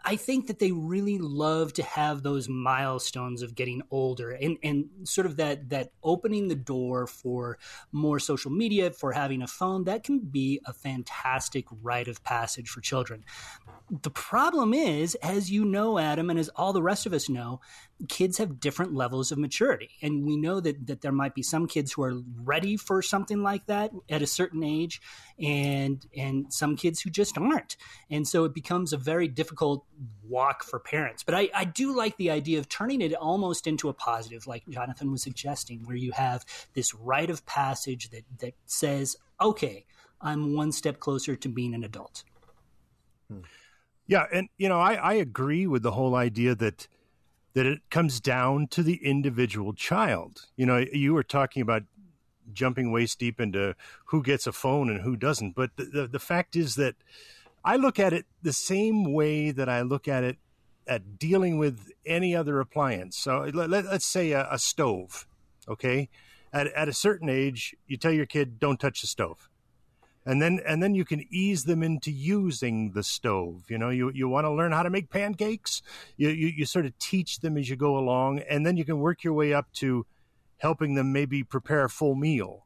I 0.07 0.17
think 0.17 0.49
that 0.49 0.59
they 0.59 0.71
really 0.71 1.19
love 1.19 1.73
to 1.75 1.83
have 1.83 2.23
those 2.23 2.49
milestones 2.49 3.41
of 3.41 3.55
getting 3.55 3.83
older 3.91 4.33
and, 4.33 4.59
and 4.63 4.91
sort 5.05 5.27
of 5.27 5.37
that 5.37 5.71
that 5.71 5.93
opening 6.03 6.49
the 6.49 6.55
door 6.55 7.07
for 7.07 7.59
more 7.91 8.19
social 8.19 8.51
media, 8.51 8.91
for 8.91 9.13
having 9.13 9.41
a 9.41 9.47
phone. 9.47 9.85
That 9.85 10.05
can 10.05 10.19
be 10.19 10.61
a 10.67 10.75
fantastic 10.75 11.65
rite 11.83 12.09
of 12.09 12.23
passage 12.23 12.69
for 12.69 12.83
children. 12.83 13.25
The 14.03 14.11
problem 14.11 14.75
is, 14.75 15.15
as 15.17 15.51
you 15.51 15.65
know, 15.65 15.99
Adam, 15.99 16.29
and 16.29 16.39
as 16.39 16.51
all 16.51 16.73
the 16.73 16.83
rest 16.83 17.07
of 17.07 17.13
us 17.13 17.29
know, 17.29 17.61
kids 18.09 18.39
have 18.39 18.61
different 18.61 18.95
levels 18.95 19.33
of 19.33 19.39
maturity. 19.39 19.91
And 20.03 20.25
we 20.27 20.37
know 20.37 20.61
that, 20.61 20.87
that 20.87 21.01
there 21.01 21.13
might 21.13 21.35
be 21.35 21.43
some 21.43 21.67
kids 21.67 21.93
who 21.93 22.03
are 22.03 22.15
ready 22.43 22.77
for 22.77 23.03
something 23.03 23.43
like 23.43 23.67
that 23.67 23.93
at 24.09 24.23
a 24.23 24.27
certain 24.27 24.63
age 24.63 25.01
and 25.39 26.05
and 26.17 26.53
some 26.53 26.77
kids 26.77 27.01
who 27.01 27.11
just 27.11 27.39
aren't. 27.39 27.77
And 28.11 28.27
so 28.27 28.45
it 28.45 28.55
becomes 28.55 28.93
a 28.93 28.97
very 28.97 29.29
difficult 29.29 29.85
walk 30.29 30.65
for 30.65 30.79
parents. 30.79 31.23
But 31.23 31.35
I, 31.35 31.49
I 31.55 31.65
do 31.65 31.95
like 31.95 32.17
the 32.17 32.31
idea 32.31 32.59
of 32.59 32.69
turning 32.69 33.01
it 33.01 33.15
almost 33.15 33.67
into 33.67 33.89
a 33.89 33.93
positive, 33.93 34.47
like 34.47 34.69
Jonathan 34.69 35.11
was 35.11 35.23
suggesting, 35.23 35.85
where 35.85 35.97
you 35.97 36.13
have 36.13 36.45
this 36.75 36.95
rite 36.95 37.31
of 37.31 37.45
passage 37.47 38.11
that, 38.11 38.25
that 38.39 38.55
says, 38.67 39.17
okay, 39.41 39.85
I'm 40.21 40.57
one 40.57 40.73
step 40.73 41.01
closer 41.01 41.37
to 41.37 41.49
being 41.49 41.75
an 41.75 41.85
adult. 41.85 42.25
Yeah, 44.07 44.27
and 44.33 44.49
you 44.59 44.69
know, 44.69 44.81
I, 44.81 44.95
I 44.95 45.15
agree 45.15 45.67
with 45.67 45.83
the 45.83 45.93
whole 45.93 46.15
idea 46.15 46.55
that 46.55 46.89
that 47.55 47.67
it 47.67 47.83
comes 47.89 48.21
down 48.21 48.67
to 48.67 48.83
the 48.83 48.97
individual 48.97 49.73
child. 49.73 50.47
You 50.57 50.67
know, 50.67 50.85
you 50.93 51.15
were 51.15 51.23
talking 51.23 51.63
about 51.63 51.85
jumping 52.53 52.91
waist 52.91 53.19
deep 53.19 53.41
into 53.41 53.77
who 54.07 54.23
gets 54.23 54.47
a 54.47 54.53
phone 54.53 54.91
and 54.91 55.01
who 55.01 55.17
doesn't, 55.17 55.55
but 55.55 55.71
the, 55.77 55.85
the, 55.85 56.07
the 56.09 56.19
fact 56.19 56.57
is 56.57 56.75
that 56.75 56.97
I 57.65 57.77
look 57.77 57.99
at 57.99 58.13
it 58.13 58.27
the 58.43 58.53
same 58.53 59.13
way 59.13 59.51
that 59.51 59.69
I 59.69 59.83
look 59.83 60.07
at 60.07 60.25
it 60.25 60.39
at 60.87 61.19
dealing 61.19 61.59
with 61.59 61.91
any 62.05 62.37
other 62.37 62.61
appliance. 62.61 63.17
So 63.17 63.51
let, 63.55 63.87
us 63.87 64.05
say 64.05 64.33
a, 64.33 64.47
a, 64.51 64.59
stove, 64.59 65.27
okay? 65.67 66.11
At, 66.53 66.67
at 66.69 66.89
a 66.89 66.93
certain 66.93 67.31
age, 67.31 67.75
you 67.87 67.97
tell 67.97 68.13
your 68.13 68.27
kid, 68.27 68.59
don't 68.59 68.79
touch 68.79 69.01
the 69.01 69.07
stove 69.07 69.49
and 70.27 70.41
then 70.41 70.61
and 70.67 70.83
then 70.83 70.95
you 70.95 71.05
can 71.05 71.25
ease 71.31 71.65
them 71.65 71.83
into 71.83 72.11
using 72.11 72.93
the 72.93 73.03
stove 73.03 73.65
you 73.69 73.79
know 73.79 73.91
you 73.91 74.11
you 74.15 74.29
want 74.29 74.45
to 74.45 74.51
learn 74.51 74.73
how 74.73 74.83
to 74.83 74.91
make 74.91 75.11
pancakes 75.11 75.83
you, 76.17 76.29
you 76.29 76.49
you 76.49 76.65
sort 76.65 76.87
of 76.87 76.99
teach 76.99 77.41
them 77.41 77.57
as 77.57 77.69
you 77.69 77.77
go 77.77 77.97
along 77.97 78.39
and 78.41 78.65
then 78.65 78.77
you 78.77 78.85
can 78.85 78.99
work 78.99 79.23
your 79.23 79.33
way 79.33 79.53
up 79.53 79.71
to 79.73 80.07
helping 80.59 80.95
them 80.95 81.13
maybe 81.13 81.43
prepare 81.43 81.85
a 81.85 81.91
full 81.91 82.15
meal 82.15 82.65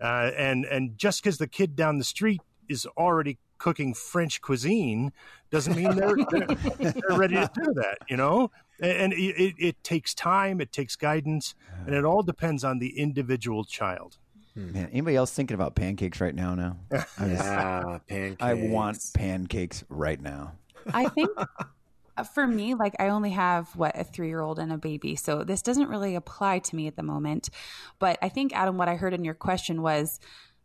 uh, 0.00 0.30
and 0.36 0.64
and 0.64 0.96
just 0.98 1.22
because 1.22 1.38
the 1.38 1.46
kid 1.46 1.74
down 1.74 1.98
the 1.98 2.04
street 2.04 2.40
is 2.68 2.86
already 2.96 3.38
cooking 3.60 3.94
French 3.94 4.40
cuisine 4.40 5.12
doesn't 5.50 5.76
mean 5.76 5.94
they're, 5.94 6.16
they're, 6.30 6.56
they're 6.78 7.18
ready 7.18 7.36
to 7.36 7.50
do 7.54 7.72
that, 7.74 7.98
you 8.08 8.16
know? 8.16 8.50
And 8.80 9.12
it, 9.12 9.36
it, 9.36 9.54
it, 9.58 9.84
takes 9.84 10.14
time, 10.14 10.60
it 10.60 10.72
takes 10.72 10.96
guidance, 10.96 11.54
and 11.86 11.94
it 11.94 12.04
all 12.04 12.22
depends 12.22 12.64
on 12.64 12.78
the 12.78 12.98
individual 12.98 13.64
child. 13.64 14.16
Hmm. 14.54 14.72
Man, 14.72 14.88
anybody 14.90 15.16
else 15.16 15.32
thinking 15.32 15.54
about 15.54 15.76
pancakes 15.76 16.20
right 16.20 16.34
now? 16.34 16.54
Now, 16.54 16.76
yeah, 17.20 17.98
pancakes. 18.08 18.42
I 18.42 18.54
want 18.54 18.98
pancakes 19.14 19.84
right 19.88 20.20
now. 20.20 20.54
I 20.92 21.08
think 21.08 21.28
uh, 21.36 22.24
for 22.34 22.46
me, 22.46 22.74
like 22.74 22.96
I 22.98 23.08
only 23.08 23.30
have 23.30 23.74
what 23.76 23.98
a 23.98 24.02
three 24.02 24.28
year 24.28 24.40
old 24.40 24.58
and 24.58 24.72
a 24.72 24.78
baby, 24.78 25.14
so 25.14 25.44
this 25.44 25.62
doesn't 25.62 25.88
really 25.88 26.14
apply 26.14 26.60
to 26.60 26.76
me 26.76 26.86
at 26.86 26.96
the 26.96 27.02
moment. 27.02 27.50
But 27.98 28.18
I 28.22 28.28
think 28.28 28.56
Adam, 28.56 28.76
what 28.76 28.88
I 28.88 28.96
heard 28.96 29.14
in 29.14 29.24
your 29.24 29.34
question 29.34 29.82
was, 29.82 30.18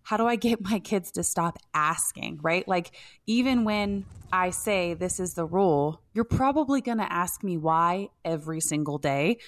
how 0.05 0.17
do 0.17 0.27
I 0.27 0.35
get 0.35 0.61
my 0.61 0.77
kids 0.77 1.11
to 1.13 1.23
stop 1.23 1.57
asking? 1.73 2.39
Right, 2.43 2.65
like 2.67 2.91
even 3.25 3.65
when 3.65 4.05
I 4.31 4.51
say 4.51 4.93
this 4.93 5.19
is 5.19 5.33
the 5.33 5.45
rule, 5.45 5.99
you're 6.13 6.25
probably 6.25 6.79
going 6.81 6.99
to 6.99 7.11
ask 7.11 7.43
me 7.43 7.57
why 7.57 8.09
every 8.23 8.61
single 8.61 8.99
day. 8.99 9.39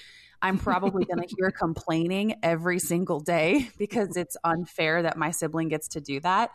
I'm 0.42 0.58
probably 0.58 1.06
going 1.06 1.22
to 1.28 1.36
hear 1.38 1.52
complaining 1.52 2.36
every 2.42 2.80
single 2.80 3.20
day 3.20 3.70
because 3.78 4.18
it's 4.18 4.36
unfair 4.44 5.04
that 5.04 5.16
my 5.16 5.30
sibling 5.30 5.70
gets 5.70 5.90
to 5.90 6.02
do 6.02 6.20
that. 6.22 6.50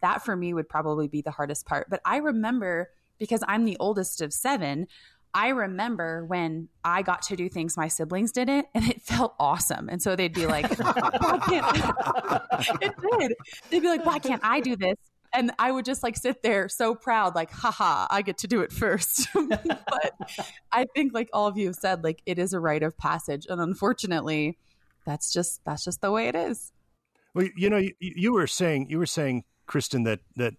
That 0.00 0.24
for 0.24 0.34
me 0.34 0.54
would 0.54 0.68
probably 0.68 1.06
be 1.06 1.20
the 1.20 1.30
hardest 1.30 1.66
part. 1.66 1.90
But 1.90 2.00
I 2.06 2.16
remember 2.16 2.88
because 3.18 3.44
I'm 3.46 3.66
the 3.66 3.76
oldest 3.78 4.22
of 4.22 4.32
seven, 4.32 4.86
I 5.34 5.48
remember 5.48 6.24
when 6.26 6.68
I 6.84 7.02
got 7.02 7.22
to 7.22 7.36
do 7.36 7.48
things 7.48 7.76
my 7.76 7.88
siblings 7.88 8.32
didn't, 8.32 8.66
and 8.74 8.88
it 8.88 9.00
felt 9.02 9.34
awesome. 9.38 9.88
And 9.88 10.02
so 10.02 10.14
they'd 10.14 10.34
be 10.34 10.46
like, 10.46 10.78
"Why 10.78 11.38
can't?" 11.48 12.80
it 12.82 12.92
did. 13.18 13.34
They'd 13.70 13.80
be 13.80 13.88
like, 13.88 14.04
"Why 14.04 14.18
can't 14.18 14.42
I 14.44 14.60
do 14.60 14.76
this?" 14.76 14.96
and 15.32 15.50
I 15.58 15.72
would 15.72 15.84
just 15.84 16.02
like 16.02 16.16
sit 16.16 16.42
there 16.42 16.68
so 16.68 16.94
proud, 16.94 17.34
like, 17.34 17.50
haha, 17.50 18.06
I 18.10 18.22
get 18.22 18.38
to 18.38 18.46
do 18.46 18.60
it 18.60 18.72
first. 18.72 19.28
but 19.34 20.12
I 20.70 20.86
think, 20.94 21.14
like 21.14 21.30
all 21.32 21.46
of 21.46 21.56
you 21.56 21.66
have 21.66 21.76
said, 21.76 22.04
like 22.04 22.22
it 22.26 22.38
is 22.38 22.52
a 22.52 22.60
rite 22.60 22.82
of 22.82 22.96
passage, 22.96 23.46
and 23.48 23.60
unfortunately, 23.60 24.58
that's 25.06 25.32
just 25.32 25.60
that's 25.64 25.84
just 25.84 26.00
the 26.00 26.10
way 26.10 26.28
it 26.28 26.34
is. 26.34 26.72
Well, 27.34 27.48
you 27.56 27.70
know, 27.70 27.78
you, 27.78 27.94
you 27.98 28.32
were 28.32 28.46
saying 28.46 28.88
you 28.90 28.98
were 28.98 29.06
saying, 29.06 29.44
Kristen, 29.66 30.04
that 30.04 30.20
that 30.36 30.54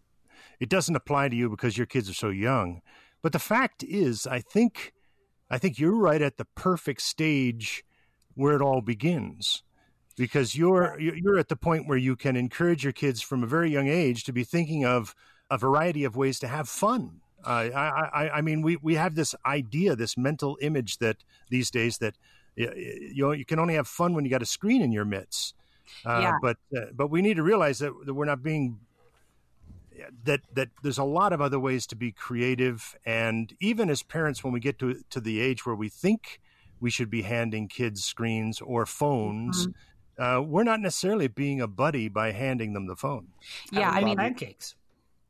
it 0.59 0.69
doesn't 0.69 0.95
apply 0.95 1.29
to 1.29 1.35
you 1.35 1.49
because 1.49 1.77
your 1.77 1.87
kids 1.87 2.09
are 2.09 2.15
so 2.15 2.29
young. 2.29 2.81
But 3.23 3.31
the 3.31 3.39
fact 3.39 3.83
is, 3.83 4.27
I 4.27 4.41
think, 4.41 4.93
I 5.49 5.57
think 5.57 5.79
you're 5.79 5.95
right 5.95 6.21
at 6.21 6.37
the 6.37 6.45
perfect 6.53 7.01
stage 7.01 7.83
where 8.35 8.55
it 8.55 8.61
all 8.61 8.81
begins 8.81 9.63
because 10.15 10.55
you're 10.55 10.99
you're 10.99 11.39
at 11.39 11.47
the 11.47 11.55
point 11.55 11.87
where 11.87 11.97
you 11.97 12.15
can 12.15 12.35
encourage 12.35 12.83
your 12.83 12.93
kids 12.93 13.21
from 13.21 13.41
a 13.41 13.47
very 13.47 13.71
young 13.71 13.87
age 13.87 14.25
to 14.25 14.33
be 14.33 14.43
thinking 14.43 14.85
of 14.85 15.15
a 15.49 15.57
variety 15.57 16.03
of 16.03 16.15
ways 16.15 16.37
to 16.39 16.47
have 16.47 16.69
fun. 16.69 17.21
Uh, 17.45 17.69
I, 17.75 18.09
I, 18.13 18.29
I 18.37 18.41
mean, 18.41 18.61
we, 18.61 18.77
we 18.77 18.95
have 18.95 19.15
this 19.15 19.35
idea, 19.45 19.95
this 19.95 20.17
mental 20.17 20.57
image 20.61 20.99
that 20.99 21.17
these 21.49 21.71
days 21.71 21.97
that 21.97 22.15
you 22.55 23.33
you 23.33 23.45
can 23.45 23.59
only 23.59 23.75
have 23.75 23.87
fun 23.87 24.13
when 24.13 24.25
you 24.25 24.31
got 24.31 24.41
a 24.41 24.45
screen 24.45 24.81
in 24.81 24.91
your 24.91 25.05
midst. 25.05 25.55
Uh, 26.05 26.19
yeah. 26.21 26.37
But 26.41 26.57
uh, 26.75 26.85
but 26.93 27.07
we 27.07 27.21
need 27.21 27.37
to 27.37 27.43
realize 27.43 27.79
that, 27.79 27.93
that 28.05 28.13
we're 28.13 28.25
not 28.25 28.43
being 28.43 28.79
that 30.23 30.41
that 30.53 30.69
there's 30.81 30.97
a 30.97 31.03
lot 31.03 31.33
of 31.33 31.41
other 31.41 31.59
ways 31.59 31.87
to 31.87 31.95
be 31.95 32.11
creative, 32.11 32.95
and 33.05 33.53
even 33.59 33.89
as 33.89 34.03
parents, 34.03 34.43
when 34.43 34.53
we 34.53 34.59
get 34.59 34.79
to 34.79 35.01
to 35.09 35.19
the 35.19 35.39
age 35.39 35.65
where 35.65 35.75
we 35.75 35.89
think 35.89 36.39
we 36.79 36.89
should 36.89 37.09
be 37.09 37.21
handing 37.21 37.67
kids 37.67 38.03
screens 38.03 38.61
or 38.61 38.85
phones. 38.85 39.67
Mm-hmm 39.67 39.71
uh, 40.17 40.41
we're 40.45 40.63
not 40.63 40.79
necessarily 40.79 41.27
being 41.27 41.61
a 41.61 41.67
buddy 41.67 42.07
by 42.07 42.31
handing 42.31 42.73
them 42.73 42.87
the 42.87 42.95
phone. 42.95 43.29
Yeah, 43.71 43.89
I, 43.89 43.99
I 43.99 44.03
mean 44.03 44.17
pancakes. 44.17 44.75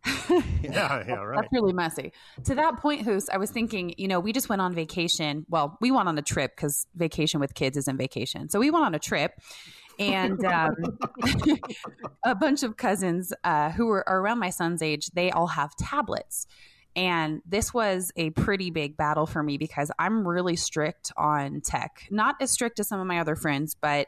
yeah, 0.29 1.03
yeah, 1.07 1.13
right. 1.23 1.37
That's 1.37 1.53
really 1.53 1.71
messy. 1.71 2.11
To 2.43 2.55
that 2.55 2.77
point, 2.77 3.05
Hoose, 3.05 3.29
I 3.29 3.37
was 3.37 3.51
thinking, 3.51 3.93
you 3.97 4.09
know, 4.09 4.19
we 4.19 4.33
just 4.33 4.49
went 4.49 4.61
on 4.61 4.73
vacation. 4.73 5.45
Well, 5.47 5.77
we 5.79 5.91
went 5.91 6.09
on 6.09 6.17
a 6.17 6.21
trip 6.21 6.57
because 6.57 6.87
vacation 6.95 7.39
with 7.39 7.53
kids 7.53 7.77
isn't 7.77 7.97
vacation. 7.97 8.49
So 8.49 8.59
we 8.59 8.69
went 8.69 8.85
on 8.85 8.93
a 8.93 8.99
trip, 8.99 9.39
and 9.99 10.43
um, 10.45 10.75
a 12.25 12.35
bunch 12.35 12.63
of 12.63 12.77
cousins 12.77 13.33
uh, 13.43 13.71
who 13.71 13.87
were 13.87 14.03
around 14.07 14.39
my 14.39 14.49
son's 14.49 14.81
age, 14.81 15.07
they 15.13 15.31
all 15.31 15.47
have 15.47 15.75
tablets. 15.75 16.47
And 16.95 17.41
this 17.45 17.73
was 17.73 18.11
a 18.15 18.29
pretty 18.31 18.69
big 18.69 18.97
battle 18.97 19.25
for 19.25 19.41
me 19.41 19.57
because 19.57 19.91
I'm 19.97 20.27
really 20.27 20.55
strict 20.55 21.11
on 21.17 21.61
tech. 21.61 22.05
Not 22.11 22.35
as 22.39 22.51
strict 22.51 22.79
as 22.79 22.87
some 22.87 22.99
of 22.99 23.07
my 23.07 23.19
other 23.19 23.35
friends, 23.35 23.75
but 23.79 24.07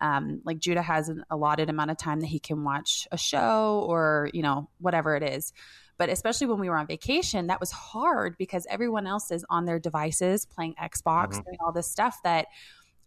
um, 0.00 0.40
like 0.44 0.58
Judah 0.58 0.82
has 0.82 1.08
an 1.08 1.24
allotted 1.30 1.70
amount 1.70 1.92
of 1.92 1.96
time 1.96 2.20
that 2.20 2.26
he 2.26 2.40
can 2.40 2.64
watch 2.64 3.06
a 3.12 3.18
show 3.18 3.84
or, 3.88 4.30
you 4.34 4.42
know, 4.42 4.68
whatever 4.80 5.14
it 5.16 5.22
is. 5.22 5.52
But 5.96 6.08
especially 6.08 6.48
when 6.48 6.58
we 6.58 6.68
were 6.68 6.76
on 6.76 6.88
vacation, 6.88 7.46
that 7.46 7.60
was 7.60 7.70
hard 7.70 8.36
because 8.36 8.66
everyone 8.68 9.06
else 9.06 9.30
is 9.30 9.44
on 9.48 9.64
their 9.64 9.78
devices 9.78 10.44
playing 10.44 10.74
Xbox, 10.74 11.28
mm-hmm. 11.28 11.42
doing 11.42 11.58
all 11.64 11.72
this 11.72 11.88
stuff 11.88 12.18
that 12.24 12.46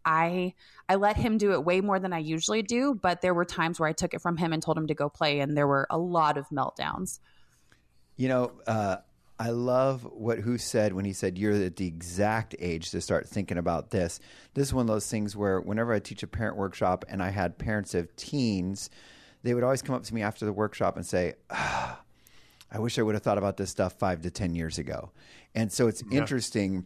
I 0.08 0.54
I 0.88 0.96
let 0.96 1.18
him 1.18 1.38
do 1.38 1.52
it 1.52 1.66
way 1.66 1.82
more 1.82 2.00
than 2.00 2.14
I 2.14 2.20
usually 2.20 2.64
do, 2.64 2.96
but 2.96 3.22
there 3.22 3.34
were 3.34 3.44
times 3.44 3.78
where 3.80 3.90
I 3.90 3.94
took 3.94 4.14
it 4.14 4.22
from 4.22 4.38
him 4.38 4.54
and 4.54 4.64
told 4.64 4.78
him 4.78 4.88
to 4.88 4.96
go 4.96 5.10
play 5.10 5.42
and 5.42 5.56
there 5.56 5.68
were 5.68 5.86
a 5.90 5.98
lot 5.98 6.38
of 6.38 6.48
meltdowns. 6.50 7.20
You 8.16 8.30
know, 8.30 8.52
uh, 8.66 8.98
I 9.38 9.50
love 9.50 10.04
what 10.04 10.40
who 10.40 10.58
said 10.58 10.94
when 10.94 11.04
he 11.04 11.12
said 11.12 11.38
you're 11.38 11.54
at 11.54 11.76
the 11.76 11.86
exact 11.86 12.56
age 12.58 12.90
to 12.92 13.02
start 13.02 13.28
thinking 13.28 13.58
about 13.58 13.92
this. 13.92 14.22
This 14.54 14.68
is 14.68 14.74
one 14.74 14.84
of 14.84 14.88
those 14.88 15.12
things 15.12 15.36
where 15.36 15.60
whenever 15.60 15.94
I 15.94 16.00
teach 16.00 16.24
a 16.24 16.28
parent 16.28 16.56
workshop 16.56 17.04
and 17.10 17.22
I 17.22 17.30
had 17.30 17.58
parents 17.58 17.94
of 17.94 18.16
teens, 18.16 18.90
they 19.44 19.54
would 19.54 19.64
always 19.64 19.82
come 19.82 19.94
up 19.94 20.04
to 20.04 20.16
me 20.16 20.22
after 20.22 20.46
the 20.46 20.54
workshop 20.54 20.96
and 20.96 21.06
say, 21.06 21.34
ah, 21.52 22.02
"I 22.72 22.80
wish 22.80 22.98
I 22.98 23.04
would 23.04 23.14
have 23.14 23.24
thought 23.24 23.38
about 23.38 23.58
this 23.58 23.70
stuff 23.70 24.00
five 24.00 24.22
to 24.22 24.32
ten 24.32 24.56
years 24.56 24.78
ago." 24.78 25.12
And 25.54 25.72
so 25.72 25.88
it's 25.88 26.02
yeah. 26.10 26.20
interesting. 26.20 26.86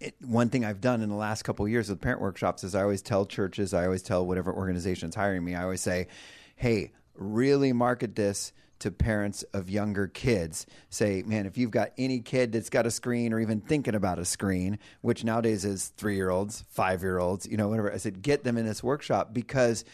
It, 0.00 0.14
one 0.24 0.48
thing 0.48 0.64
I've 0.64 0.80
done 0.80 1.02
in 1.02 1.10
the 1.10 1.14
last 1.14 1.42
couple 1.42 1.64
of 1.64 1.70
years 1.70 1.90
with 1.90 2.00
parent 2.00 2.20
workshops 2.20 2.64
is 2.64 2.74
I 2.74 2.82
always 2.82 3.02
tell 3.02 3.26
churches, 3.26 3.74
I 3.74 3.84
always 3.84 4.02
tell 4.02 4.26
whatever 4.26 4.52
organization's 4.52 5.14
hiring 5.14 5.44
me, 5.44 5.54
I 5.54 5.62
always 5.62 5.82
say, 5.82 6.08
"Hey, 6.56 6.92
really 7.14 7.72
market 7.72 8.16
this 8.16 8.52
to 8.80 8.90
parents 8.90 9.42
of 9.54 9.70
younger 9.70 10.08
kids. 10.08 10.66
Say, 10.88 11.22
man, 11.26 11.46
if 11.46 11.56
you've 11.56 11.70
got 11.70 11.92
any 11.96 12.20
kid 12.20 12.52
that's 12.52 12.70
got 12.70 12.86
a 12.86 12.90
screen 12.90 13.32
or 13.32 13.38
even 13.38 13.60
thinking 13.60 13.94
about 13.94 14.18
a 14.18 14.24
screen, 14.24 14.78
which 15.02 15.22
nowadays 15.22 15.64
is 15.64 15.88
three 15.96 16.16
year 16.16 16.30
olds, 16.30 16.64
five 16.70 17.02
year 17.02 17.18
olds, 17.18 17.46
you 17.46 17.56
know, 17.56 17.68
whatever, 17.68 17.92
I 17.92 17.98
said, 17.98 18.22
get 18.22 18.42
them 18.42 18.56
in 18.56 18.66
this 18.66 18.82
workshop 18.82 19.32
because 19.32 19.84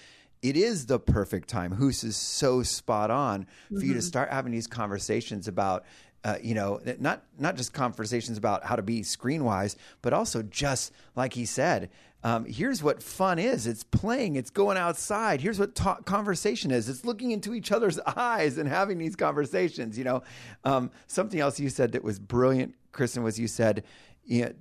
it 0.40 0.56
is 0.56 0.86
the 0.86 1.00
perfect 1.00 1.48
time. 1.48 1.72
Hoose 1.72 2.04
is 2.04 2.16
so 2.16 2.62
spot 2.62 3.10
on 3.10 3.46
for 3.68 3.74
you 3.74 3.94
to 3.94 3.98
mm-hmm. 3.98 4.00
start 4.00 4.30
having 4.30 4.52
these 4.52 4.68
conversations 4.68 5.48
about 5.48 5.84
uh, 6.26 6.38
you 6.42 6.54
know, 6.54 6.80
not 6.98 7.22
not 7.38 7.54
just 7.54 7.72
conversations 7.72 8.36
about 8.36 8.64
how 8.64 8.74
to 8.74 8.82
be 8.82 9.04
screen 9.04 9.44
wise, 9.44 9.76
but 10.02 10.12
also 10.12 10.42
just 10.42 10.90
like 11.14 11.34
he 11.34 11.44
said, 11.44 11.88
um, 12.24 12.44
here's 12.46 12.82
what 12.82 13.00
fun 13.00 13.38
is. 13.38 13.68
It's 13.68 13.84
playing. 13.84 14.34
It's 14.34 14.50
going 14.50 14.76
outside. 14.76 15.40
Here's 15.40 15.60
what 15.60 15.76
ta- 15.76 16.00
conversation 16.00 16.72
is. 16.72 16.88
It's 16.88 17.04
looking 17.04 17.30
into 17.30 17.54
each 17.54 17.70
other's 17.70 18.00
eyes 18.16 18.58
and 18.58 18.68
having 18.68 18.98
these 18.98 19.14
conversations. 19.14 19.96
You 19.96 20.02
know, 20.02 20.22
um, 20.64 20.90
something 21.06 21.38
else 21.38 21.60
you 21.60 21.68
said 21.68 21.92
that 21.92 22.02
was 22.02 22.18
brilliant, 22.18 22.74
Kristen, 22.90 23.22
was 23.22 23.38
you 23.38 23.46
said 23.46 23.84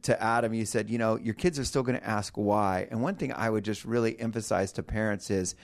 to 0.04 0.22
Adam, 0.22 0.54
you 0.54 0.68
said, 0.68 0.92
you 0.92 1.00
know, 1.00 1.18
your 1.18 1.34
kids 1.34 1.58
are 1.58 1.66
still 1.66 1.82
going 1.82 1.98
to 1.98 2.08
ask 2.08 2.38
why. 2.38 2.88
And 2.92 3.02
one 3.02 3.16
thing 3.16 3.34
I 3.34 3.50
would 3.50 3.66
just 3.66 3.86
really 3.86 4.20
emphasize 4.20 4.72
to 4.74 4.84
parents 4.84 5.32
is 5.32 5.56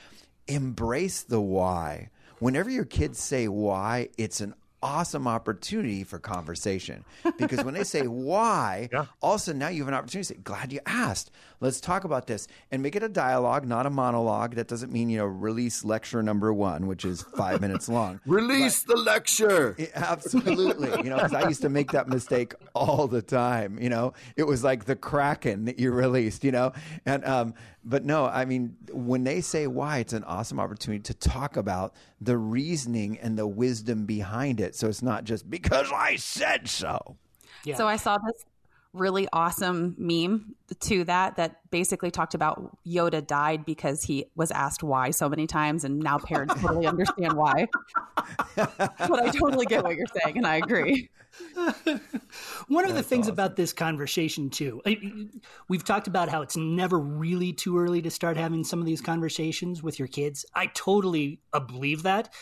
embrace 0.48 1.22
the 1.22 1.40
why. 1.40 2.10
Whenever 2.40 2.72
your 2.72 2.86
kids 2.86 3.20
say 3.20 3.48
why, 3.48 4.10
it's 4.18 4.42
an 4.42 4.56
awesome 4.84 5.28
opportunity 5.28 6.04
for 6.04 6.18
conversation 6.20 7.04
because 7.38 7.64
when 7.64 7.74
they 7.74 7.84
say 7.84 8.08
why, 8.08 8.90
Yeah. 8.92 9.06
all 9.22 9.36
of 9.36 9.42
a 9.42 9.44
sudden 9.44 9.60
now 9.60 9.68
you 9.68 9.82
have 9.82 9.88
an 9.88 9.94
opportunity 9.94 10.28
to 10.34 10.34
say, 10.36 10.42
glad 10.44 10.74
you 10.74 10.80
asked. 10.86 11.32
Let's 11.60 11.80
talk 11.80 12.04
about 12.04 12.26
this 12.26 12.48
and 12.72 12.82
make 12.82 12.96
it 12.96 13.04
a 13.04 13.10
dialogue, 13.10 13.68
not 13.68 13.86
a 13.86 13.92
monologue. 13.92 14.56
That 14.56 14.68
doesn't 14.68 14.92
mean, 14.92 15.10
you 15.12 15.20
know, 15.20 15.26
release 15.26 15.86
lecture 15.86 16.24
number 16.24 16.52
one, 16.52 16.88
which 16.88 17.06
is 17.06 17.22
five 17.22 17.62
minutes 17.66 17.88
long. 17.88 18.20
Release 18.26 18.82
the 18.84 18.96
lecture. 18.98 19.76
Yeah, 19.82 19.88
Absolutely. 19.94 20.90
You 21.04 21.10
know, 21.12 21.18
because 21.18 21.34
I 21.34 21.48
used 21.48 21.62
to 21.62 21.70
make 21.70 21.92
that 21.92 22.08
mistake 22.08 22.54
all 22.74 23.08
the 23.08 23.22
time. 23.22 23.78
You 23.80 23.90
know, 23.90 24.14
it 24.36 24.44
was 24.44 24.64
like 24.64 24.86
the 24.86 24.96
Kraken 24.96 25.66
that 25.66 25.80
you 25.80 25.92
released, 25.92 26.44
you 26.44 26.52
know? 26.52 26.74
And, 27.06 27.24
um, 27.26 27.54
but 27.84 28.06
no, 28.06 28.26
I 28.26 28.46
mean, 28.46 28.76
when 28.92 29.24
they 29.24 29.42
say 29.42 29.68
why, 29.68 30.00
it's 30.00 30.14
an 30.14 30.24
awesome 30.26 30.60
opportunity 30.60 31.02
to 31.04 31.14
talk 31.14 31.58
about 31.58 31.94
the 32.20 32.38
reasoning 32.38 33.18
and 33.20 33.38
the 33.38 33.48
wisdom 33.48 34.06
behind 34.06 34.60
it. 34.60 34.76
So 34.76 34.88
it's 34.88 35.02
not 35.02 35.24
just 35.24 35.50
because 35.50 35.92
I 35.92 36.16
said 36.18 36.68
so. 36.70 37.18
Yeah. 37.66 37.76
So 37.76 37.88
I 37.88 37.96
saw 37.96 38.18
this 38.18 38.46
really 38.94 39.28
awesome 39.32 39.96
meme 39.98 40.56
to 40.80 41.04
that 41.06 41.38
that 41.38 41.70
basically 41.72 42.12
talked 42.12 42.34
about 42.34 42.78
Yoda 42.86 43.26
died 43.26 43.66
because 43.66 44.04
he 44.04 44.26
was 44.36 44.52
asked 44.52 44.84
why 44.84 45.12
so 45.12 45.30
many 45.30 45.48
times, 45.48 45.84
and 45.84 46.00
now 46.00 46.18
parents 46.18 46.56
totally 46.62 46.88
understand 46.88 47.34
why. 47.34 47.68
but 48.56 49.00
I 49.00 49.30
totally 49.30 49.66
get 49.66 49.84
what 49.84 49.96
you're 49.96 50.08
saying, 50.22 50.38
and 50.38 50.48
I 50.48 50.58
agree. 50.58 51.10
One 52.68 52.86
of 52.86 52.96
the 52.96 53.04
things 53.04 53.28
about 53.28 53.56
this 53.56 53.74
conversation, 53.74 54.50
too, 54.50 54.82
I- 54.86 55.28
we've 55.70 55.84
talked 55.84 56.08
about 56.08 56.30
how 56.30 56.42
it's 56.42 56.58
never 56.58 57.00
really 57.00 57.54
too 57.54 57.78
early 57.78 58.02
to 58.02 58.12
start 58.12 58.38
having 58.38 58.64
some 58.64 58.80
of 58.80 58.86
these 58.86 59.02
conversations 59.02 59.82
with 59.82 60.00
your 60.00 60.08
kids. 60.08 60.46
I 60.54 60.68
totally 60.68 61.40
uh, 61.54 61.60
believe 61.62 62.04
that. 62.04 62.34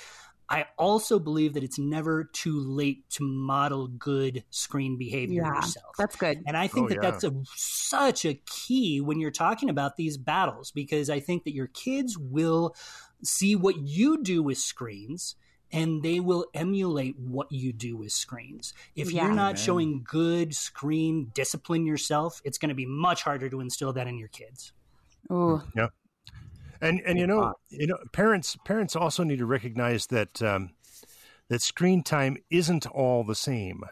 I 0.50 0.65
also 0.77 1.20
believe 1.20 1.53
that 1.53 1.63
it's 1.63 1.77
never 1.77 2.24
too 2.24 2.60
late 2.60 3.08
to 3.12 3.24
model 3.24 3.88
good 3.88 4.44
screen 4.50 4.98
behavior 4.98 5.44
Yeah, 5.44 5.56
yourself. 5.56 5.96
that's 5.98 6.15
good. 6.15 6.44
And 6.48 6.58
I 6.58 6.68
think 6.68 6.86
Oh, 6.86 6.89
that 6.89 6.96
yeah. 6.96 7.12
that's 7.12 7.24
a, 7.24 7.34
such 7.56 8.25
a 8.25 8.34
key 8.34 9.00
when 9.00 9.20
you're 9.20 9.29
talking 9.32 9.70
about 9.70 9.96
these 9.96 10.18
battles 10.18 10.72
because 10.72 11.10
I 11.10 11.20
think 11.20 11.44
that 11.44 11.53
your 11.53 11.68
kids 11.68 12.18
will 12.18 12.75
see 13.24 13.56
what 13.56 13.77
you 13.77 14.24
do 14.24 14.41
with 14.41 14.58
screens 14.58 15.36
and 15.72 16.01
they 16.01 16.20
will 16.20 16.48
emulate 16.56 17.20
what 17.20 17.51
you 17.51 17.72
do 17.72 17.96
with 17.96 18.12
screens. 18.12 18.74
If 18.96 19.13
Yeah. 19.13 19.24
you're 19.25 19.34
not 19.34 19.60
showing 19.60 20.01
good 20.03 20.56
screen 20.56 21.32
discipline 21.36 21.86
yourself, 21.86 22.41
it's 22.44 22.58
going 22.58 22.70
to 22.70 22.75
be 22.75 22.88
much 22.88 23.22
harder 23.22 23.50
to 23.50 23.60
instill 23.62 23.94
that 23.94 24.08
in 24.08 24.18
your 24.18 24.29
kids. 24.29 24.72
Ooh, 25.32 25.62
And 26.82 27.02
and 27.06 27.20
you 27.20 27.28
know 27.28 27.54
you 27.70 27.88
know 27.88 27.98
parents 28.12 28.58
parents 28.64 28.96
also 28.96 29.24
need 29.24 29.40
to 29.40 29.46
recognize 29.46 30.08
that 30.08 30.42
um, 30.42 30.72
that 31.50 31.62
screen 31.62 32.04
time 32.04 32.38
isn't 32.50 32.88
all 32.88 33.24
the 33.24 33.36
same. 33.36 33.84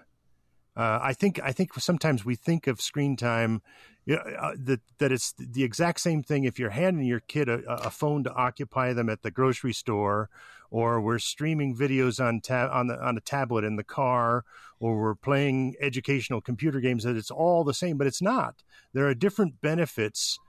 Uh, 0.75 0.99
I 1.01 1.13
think 1.13 1.39
I 1.43 1.51
think 1.51 1.73
sometimes 1.79 2.23
we 2.23 2.35
think 2.35 2.67
of 2.67 2.79
screen 2.79 3.17
time 3.17 3.61
you 4.07 4.15
know, 4.15 4.21
uh, 4.21 4.53
that 4.57 4.79
that 4.99 5.11
it's 5.11 5.33
the 5.37 5.63
exact 5.63 5.99
same 5.99 6.23
thing. 6.23 6.45
If 6.45 6.57
you're 6.57 6.69
handing 6.69 7.05
your 7.05 7.19
kid 7.19 7.49
a, 7.49 7.61
a 7.69 7.89
phone 7.89 8.23
to 8.23 8.33
occupy 8.33 8.93
them 8.93 9.09
at 9.09 9.21
the 9.21 9.31
grocery 9.31 9.73
store, 9.73 10.29
or 10.71 11.01
we're 11.01 11.19
streaming 11.19 11.75
videos 11.75 12.23
on 12.23 12.39
ta- 12.39 12.69
on 12.71 12.87
the 12.87 12.97
on 13.05 13.17
a 13.17 13.21
tablet 13.21 13.65
in 13.65 13.75
the 13.75 13.83
car, 13.83 14.45
or 14.79 14.97
we're 14.97 15.15
playing 15.15 15.75
educational 15.81 16.39
computer 16.39 16.79
games, 16.79 17.03
that 17.03 17.17
it's 17.17 17.31
all 17.31 17.65
the 17.65 17.73
same. 17.73 17.97
But 17.97 18.07
it's 18.07 18.21
not. 18.21 18.63
There 18.93 19.07
are 19.07 19.13
different 19.13 19.59
benefits 19.61 20.39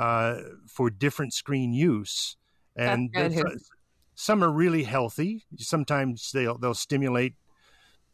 uh, 0.00 0.40
for 0.66 0.88
different 0.90 1.32
screen 1.34 1.72
use, 1.72 2.36
and 2.76 3.10
That's 3.12 3.34
good. 3.34 3.44
that's- 3.44 3.70
some 4.14 4.44
are 4.44 4.50
really 4.52 4.82
healthy. 4.84 5.44
Sometimes 5.58 6.30
they'll 6.32 6.58
they'll 6.58 6.74
stimulate 6.74 7.34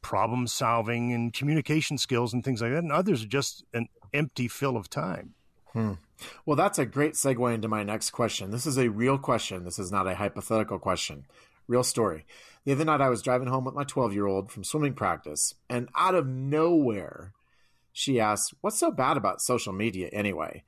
problem 0.03 0.47
solving 0.47 1.13
and 1.13 1.33
communication 1.33 1.99
skills 1.99 2.33
and 2.33 2.45
things 2.45 2.61
like 2.63 2.71
that, 2.73 2.79
and 2.85 2.93
others 2.93 3.25
are 3.25 3.29
just 3.29 3.65
an 3.75 3.89
empty 4.15 4.47
fill 4.49 4.77
of 4.77 4.89
time. 4.89 5.35
Well, 6.47 6.57
that's 6.57 6.79
a 6.79 6.87
great 6.87 7.13
segue 7.15 7.55
into 7.55 7.69
my 7.69 7.83
next 7.83 8.11
question. 8.11 8.51
This 8.51 8.67
is 8.67 8.79
a 8.79 8.89
real 8.89 9.19
question. 9.19 9.65
This 9.65 9.79
is 9.79 9.93
not 9.93 10.07
a 10.07 10.15
hypothetical 10.15 10.79
question. 10.79 11.27
Real 11.69 11.83
story. 11.85 12.25
The 12.65 12.73
other 12.73 12.85
night, 12.85 13.01
I 13.03 13.11
was 13.11 13.21
driving 13.21 13.49
home 13.49 13.65
with 13.65 13.75
my 13.75 13.85
12 13.85 14.15
year 14.15 14.27
old 14.27 14.51
from 14.51 14.65
swimming 14.65 14.95
practice, 14.95 15.55
and 15.69 15.89
out 15.97 16.15
of 16.15 16.27
nowhere, 16.27 17.33
she 17.93 18.19
asked, 18.21 18.55
What's 18.61 18.79
so 18.79 18.91
bad 18.91 19.17
about 19.17 19.43
social 19.43 19.73
media 19.73 20.09
anyway? 20.13 20.63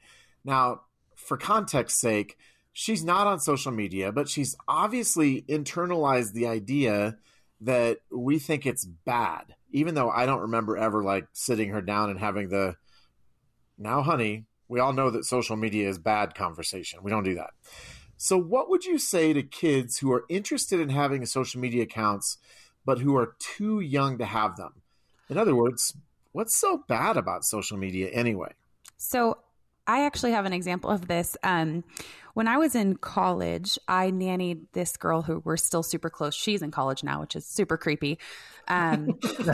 Now, 0.44 0.82
for 1.28 1.36
context 1.36 2.00
sake, 2.00 2.36
she's 2.72 3.04
not 3.04 3.26
on 3.26 3.38
social 3.38 3.70
media, 3.70 4.10
but 4.10 4.28
she's 4.28 4.56
obviously 4.66 5.42
internalized 5.42 6.32
the 6.32 6.46
idea 6.46 7.18
that 7.60 7.98
we 8.10 8.38
think 8.38 8.66
it's 8.66 8.84
bad, 8.84 9.54
even 9.70 9.94
though 9.94 10.10
I 10.10 10.26
don't 10.26 10.40
remember 10.40 10.76
ever 10.76 11.02
like 11.02 11.26
sitting 11.32 11.70
her 11.70 11.82
down 11.82 12.10
and 12.10 12.18
having 12.18 12.48
the 12.48 12.76
now, 13.78 14.02
honey, 14.02 14.46
we 14.68 14.80
all 14.80 14.92
know 14.92 15.10
that 15.10 15.24
social 15.24 15.56
media 15.56 15.88
is 15.88 15.98
bad 15.98 16.34
conversation. 16.34 17.00
We 17.02 17.10
don't 17.10 17.24
do 17.24 17.36
that. 17.36 17.50
So, 18.16 18.36
what 18.36 18.68
would 18.68 18.84
you 18.84 18.98
say 18.98 19.32
to 19.32 19.42
kids 19.42 19.98
who 19.98 20.12
are 20.12 20.24
interested 20.28 20.80
in 20.80 20.88
having 20.88 21.24
social 21.26 21.60
media 21.60 21.84
accounts, 21.84 22.38
but 22.84 22.98
who 22.98 23.16
are 23.16 23.36
too 23.38 23.78
young 23.78 24.18
to 24.18 24.24
have 24.24 24.56
them? 24.56 24.82
In 25.30 25.38
other 25.38 25.54
words, 25.54 25.94
what's 26.32 26.58
so 26.58 26.82
bad 26.88 27.16
about 27.16 27.44
social 27.44 27.76
media 27.76 28.08
anyway? 28.08 28.52
So 28.96 29.38
I 29.88 30.04
actually 30.04 30.32
have 30.32 30.44
an 30.44 30.52
example 30.52 30.90
of 30.90 31.08
this. 31.08 31.36
Um, 31.42 31.82
when 32.34 32.46
I 32.46 32.58
was 32.58 32.76
in 32.76 32.96
college, 32.96 33.78
I 33.88 34.12
nannied 34.12 34.66
this 34.72 34.96
girl 34.96 35.22
who 35.22 35.42
we're 35.44 35.56
still 35.56 35.82
super 35.82 36.10
close. 36.10 36.36
She's 36.36 36.62
in 36.62 36.70
college 36.70 37.02
now, 37.02 37.22
which 37.22 37.34
is 37.34 37.44
super 37.44 37.76
creepy. 37.76 38.18
Um, 38.68 39.18
she, 39.22 39.42
was 39.42 39.48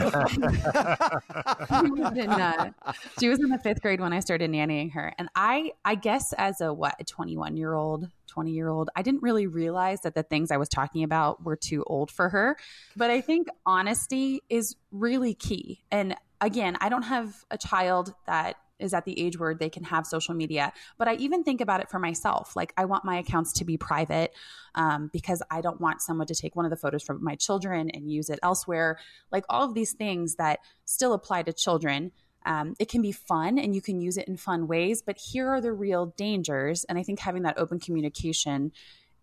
in, 2.17 2.29
uh, 2.29 2.71
she 3.17 3.29
was 3.29 3.39
in 3.39 3.49
the 3.49 3.59
fifth 3.63 3.81
grade 3.81 4.01
when 4.01 4.13
I 4.13 4.19
started 4.19 4.51
nannying 4.51 4.91
her, 4.91 5.13
and 5.17 5.29
I, 5.33 5.71
I 5.85 5.95
guess, 5.95 6.33
as 6.37 6.59
a 6.59 6.73
what, 6.73 6.95
a 6.99 7.05
twenty-one 7.05 7.55
year 7.55 7.73
old, 7.73 8.09
twenty 8.27 8.51
year 8.51 8.67
old, 8.67 8.89
I 8.93 9.03
didn't 9.03 9.23
really 9.23 9.47
realize 9.47 10.01
that 10.01 10.15
the 10.15 10.23
things 10.23 10.51
I 10.51 10.57
was 10.57 10.67
talking 10.67 11.03
about 11.03 11.43
were 11.45 11.55
too 11.55 11.83
old 11.87 12.11
for 12.11 12.27
her. 12.27 12.57
But 12.97 13.09
I 13.09 13.21
think 13.21 13.47
honesty 13.65 14.43
is 14.49 14.75
really 14.91 15.33
key. 15.33 15.81
And 15.89 16.17
again, 16.41 16.77
I 16.81 16.89
don't 16.89 17.03
have 17.03 17.33
a 17.49 17.57
child 17.57 18.13
that 18.27 18.57
is 18.79 18.93
at 18.93 19.05
the 19.05 19.19
age 19.19 19.39
where 19.39 19.55
they 19.55 19.69
can 19.69 19.83
have 19.83 20.05
social 20.05 20.33
media. 20.33 20.73
But 20.97 21.07
I 21.07 21.15
even 21.15 21.43
think 21.43 21.61
about 21.61 21.81
it 21.81 21.89
for 21.89 21.99
myself. 21.99 22.55
Like, 22.55 22.73
I 22.77 22.85
want 22.85 23.05
my 23.05 23.17
accounts 23.17 23.53
to 23.53 23.65
be 23.65 23.77
private 23.77 24.33
um, 24.75 25.09
because 25.13 25.41
I 25.49 25.61
don't 25.61 25.79
want 25.79 26.01
someone 26.01 26.27
to 26.27 26.35
take 26.35 26.55
one 26.55 26.65
of 26.65 26.71
the 26.71 26.77
photos 26.77 27.03
from 27.03 27.23
my 27.23 27.35
children 27.35 27.89
and 27.89 28.11
use 28.11 28.29
it 28.29 28.39
elsewhere. 28.43 28.99
Like, 29.31 29.45
all 29.49 29.63
of 29.63 29.73
these 29.73 29.93
things 29.93 30.35
that 30.35 30.59
still 30.85 31.13
apply 31.13 31.43
to 31.43 31.53
children. 31.53 32.11
Um, 32.47 32.75
it 32.77 32.89
can 32.89 33.01
be 33.01 33.11
fun 33.11 33.57
and 33.57 33.73
you 33.73 33.81
can 33.81 33.99
use 33.99 34.17
it 34.17 34.27
in 34.27 34.37
fun 34.37 34.67
ways, 34.67 35.01
but 35.01 35.17
here 35.17 35.49
are 35.49 35.61
the 35.61 35.73
real 35.73 36.13
dangers. 36.15 36.83
And 36.83 36.95
I 36.95 37.01
think 37.01 37.19
having 37.19 37.41
that 37.41 37.57
open 37.57 37.79
communication 37.79 38.71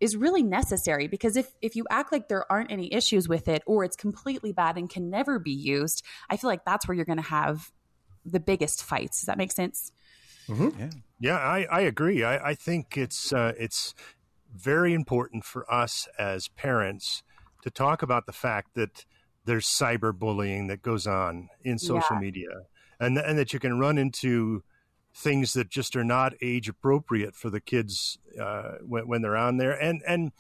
is 0.00 0.16
really 0.16 0.42
necessary 0.42 1.06
because 1.06 1.36
if 1.36 1.54
if 1.62 1.76
you 1.76 1.86
act 1.88 2.10
like 2.10 2.26
there 2.26 2.50
aren't 2.50 2.72
any 2.72 2.92
issues 2.92 3.28
with 3.28 3.46
it 3.46 3.62
or 3.64 3.84
it's 3.84 3.94
completely 3.94 4.52
bad 4.52 4.76
and 4.76 4.90
can 4.90 5.08
never 5.08 5.38
be 5.38 5.52
used, 5.52 6.04
I 6.28 6.36
feel 6.36 6.50
like 6.50 6.64
that's 6.64 6.88
where 6.88 6.96
you're 6.96 7.04
going 7.04 7.22
to 7.22 7.22
have 7.22 7.70
the 8.24 8.40
biggest 8.40 8.82
fights. 8.82 9.20
Does 9.20 9.26
that 9.26 9.38
make 9.38 9.52
sense? 9.52 9.92
Yeah, 11.18 11.38
I, 11.38 11.66
I 11.70 11.80
agree. 11.82 12.24
I, 12.24 12.50
I 12.50 12.54
think 12.54 12.96
it's 12.96 13.32
uh, 13.32 13.52
it's 13.58 13.94
very 14.54 14.92
important 14.92 15.44
for 15.44 15.72
us 15.72 16.08
as 16.18 16.48
parents 16.48 17.22
to 17.62 17.70
talk 17.70 18.02
about 18.02 18.26
the 18.26 18.32
fact 18.32 18.74
that 18.74 19.06
there's 19.44 19.66
cyberbullying 19.66 20.68
that 20.68 20.82
goes 20.82 21.06
on 21.06 21.48
in 21.62 21.78
social 21.78 22.16
Yeah. 22.16 22.20
media, 22.20 22.50
and 23.00 23.16
and 23.16 23.38
that 23.38 23.52
you 23.52 23.60
can 23.60 23.78
run 23.78 23.98
into 23.98 24.62
things 25.14 25.52
that 25.52 25.70
just 25.70 25.94
are 25.96 26.04
not 26.04 26.32
age 26.42 26.68
appropriate 26.68 27.34
for 27.34 27.50
the 27.50 27.60
kids 27.60 28.18
uh, 28.40 28.78
when, 28.86 29.06
when 29.06 29.22
they're 29.22 29.36
on 29.36 29.56
there, 29.58 29.72
and 29.72 30.02
and 30.06 30.32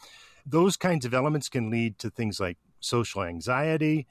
those 0.44 0.76
kinds 0.76 1.04
of 1.04 1.14
elements 1.14 1.48
can 1.48 1.70
lead 1.70 1.98
to 1.98 2.10
things 2.10 2.40
like 2.40 2.58
social 2.80 3.22
anxiety 3.22 4.08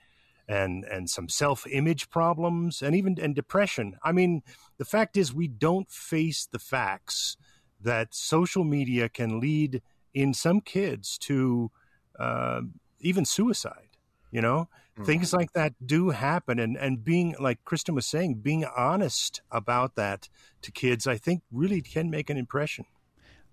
and 0.52 0.84
and 0.84 1.10
some 1.10 1.30
self-image 1.30 2.10
problems 2.10 2.82
and 2.82 2.94
even 2.94 3.18
and 3.20 3.34
depression. 3.34 3.96
I 4.04 4.12
mean, 4.12 4.44
the 4.78 4.86
fact 4.86 5.16
is 5.16 5.34
we 5.34 5.48
don't 5.48 5.90
face 5.90 6.46
the 6.46 6.60
facts 6.60 7.38
that 7.80 8.14
social 8.14 8.66
media 8.66 9.08
can 9.08 9.40
lead 9.40 9.82
in 10.14 10.34
some 10.34 10.60
kids 10.60 11.18
to 11.20 11.72
uh, 12.20 12.62
even 13.00 13.24
suicide. 13.24 13.88
You 14.30 14.42
know, 14.42 14.68
mm-hmm. 14.94 15.06
things 15.06 15.34
like 15.34 15.54
that 15.54 15.74
do 15.86 16.10
happen, 16.10 16.60
and 16.60 16.76
and 16.76 17.04
being 17.04 17.36
like 17.40 17.64
Kristen 17.64 17.96
was 17.96 18.06
saying, 18.06 18.36
being 18.42 18.66
honest 18.66 19.42
about 19.52 19.96
that 19.96 20.28
to 20.64 20.72
kids, 20.72 21.08
I 21.08 21.18
think, 21.18 21.44
really 21.52 21.82
can 21.82 22.10
make 22.10 22.30
an 22.30 22.38
impression. 22.38 22.86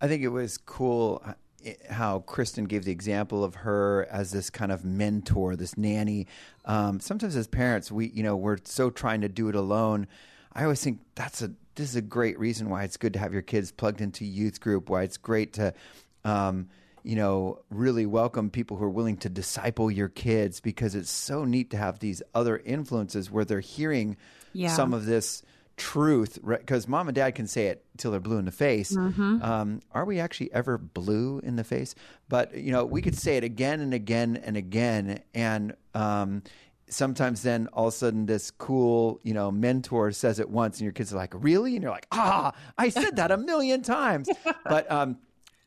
I 0.01 0.09
think 0.09 0.23
it 0.23 0.29
was 0.29 0.59
cool 0.59 1.23
how 1.91 2.21
Kristen 2.21 2.65
gave 2.65 2.85
the 2.85 2.93
example 2.93 3.45
of 3.45 3.57
her 3.57 4.07
as 4.11 4.31
this 4.31 4.51
kind 4.51 4.71
of 4.71 4.85
mentor, 4.85 5.57
this 5.57 5.77
nanny. 5.77 6.27
Um, 6.65 7.01
sometimes 7.01 7.37
as 7.37 7.47
parents, 7.47 7.91
we 7.91 8.09
you 8.09 8.23
know 8.23 8.37
we're 8.37 8.59
so 8.65 8.91
trying 8.91 9.23
to 9.23 9.29
do 9.29 9.49
it 9.49 9.55
alone. 9.55 10.07
I 10.53 10.63
always 10.65 10.83
think 10.83 11.01
that's 11.15 11.43
a 11.43 11.53
this 11.75 11.91
is 11.91 11.97
a 11.97 12.03
great 12.03 12.39
reason 12.39 12.69
why 12.71 12.85
it's 12.85 12.97
good 12.97 13.13
to 13.13 13.19
have 13.19 13.33
your 13.33 13.43
kids 13.43 13.71
plugged 13.71 14.01
into 14.01 14.25
youth 14.25 14.61
group. 14.61 14.89
Why 14.89 15.03
it's 15.03 15.17
great 15.17 15.53
to 15.55 15.75
um, 16.25 16.69
you 17.03 17.17
know, 17.17 17.61
really 17.71 18.07
welcome 18.07 18.51
people 18.51 18.77
who 18.77 18.85
are 18.85 18.91
willing 18.91 19.17
to 19.17 19.29
disciple 19.29 19.91
your 19.91 20.09
kids 20.09 20.61
because 20.61 20.95
it's 20.95 21.11
so 21.11 21.45
neat 21.45 21.71
to 21.71 21.77
have 21.77 22.01
these 22.01 22.23
other 22.35 22.59
influences 22.59 23.31
where 23.31 23.45
they're 23.45 23.61
hearing 23.61 24.17
yeah. 24.53 24.69
some 24.69 24.93
of 24.93 25.07
this 25.07 25.43
truth 25.79 26.39
because 26.45 26.87
mom 26.87 27.09
and 27.09 27.15
dad 27.15 27.35
can 27.35 27.47
say 27.47 27.67
it 27.67 27.85
till 27.97 28.11
they're 28.11 28.21
blue 28.21 28.39
in 28.39 28.45
the 28.45 28.53
face. 28.53 28.95
Mm-hmm. 28.95 29.43
um, 29.43 29.81
are 29.93 30.05
we 30.05 30.21
actually 30.21 30.53
ever 30.53 30.77
blue 30.79 31.41
in 31.41 31.57
the 31.57 31.65
face? 31.65 31.95
But 32.29 32.57
you 32.57 32.73
know 32.73 32.85
we 32.85 33.01
could 33.01 33.17
say 33.17 33.37
it 33.37 33.45
again 33.45 33.81
and 33.81 33.95
again 33.95 34.37
and 34.37 34.57
again 34.57 35.23
and 35.35 35.75
um, 35.95 36.43
sometimes 36.89 37.43
then 37.43 37.69
all 37.73 37.89
of 37.89 37.95
a 37.95 37.97
sudden 37.97 38.27
this 38.27 38.51
cool 38.51 39.21
you 39.23 39.35
know 39.35 39.51
mentor 39.51 40.13
says 40.13 40.39
it 40.39 40.51
once 40.51 40.79
and 40.79 40.85
your 40.85 40.93
kids 40.93 41.13
are 41.13 41.17
like 41.17 41.33
really? 41.35 41.75
And 41.75 41.83
you're 41.83 41.93
like 41.93 42.09
ah 42.13 42.53
i 42.77 42.89
said 42.89 43.17
that 43.17 43.31
a 43.31 43.37
million 43.37 43.83
times. 43.83 44.29
But 44.65 44.91
um, 44.91 45.19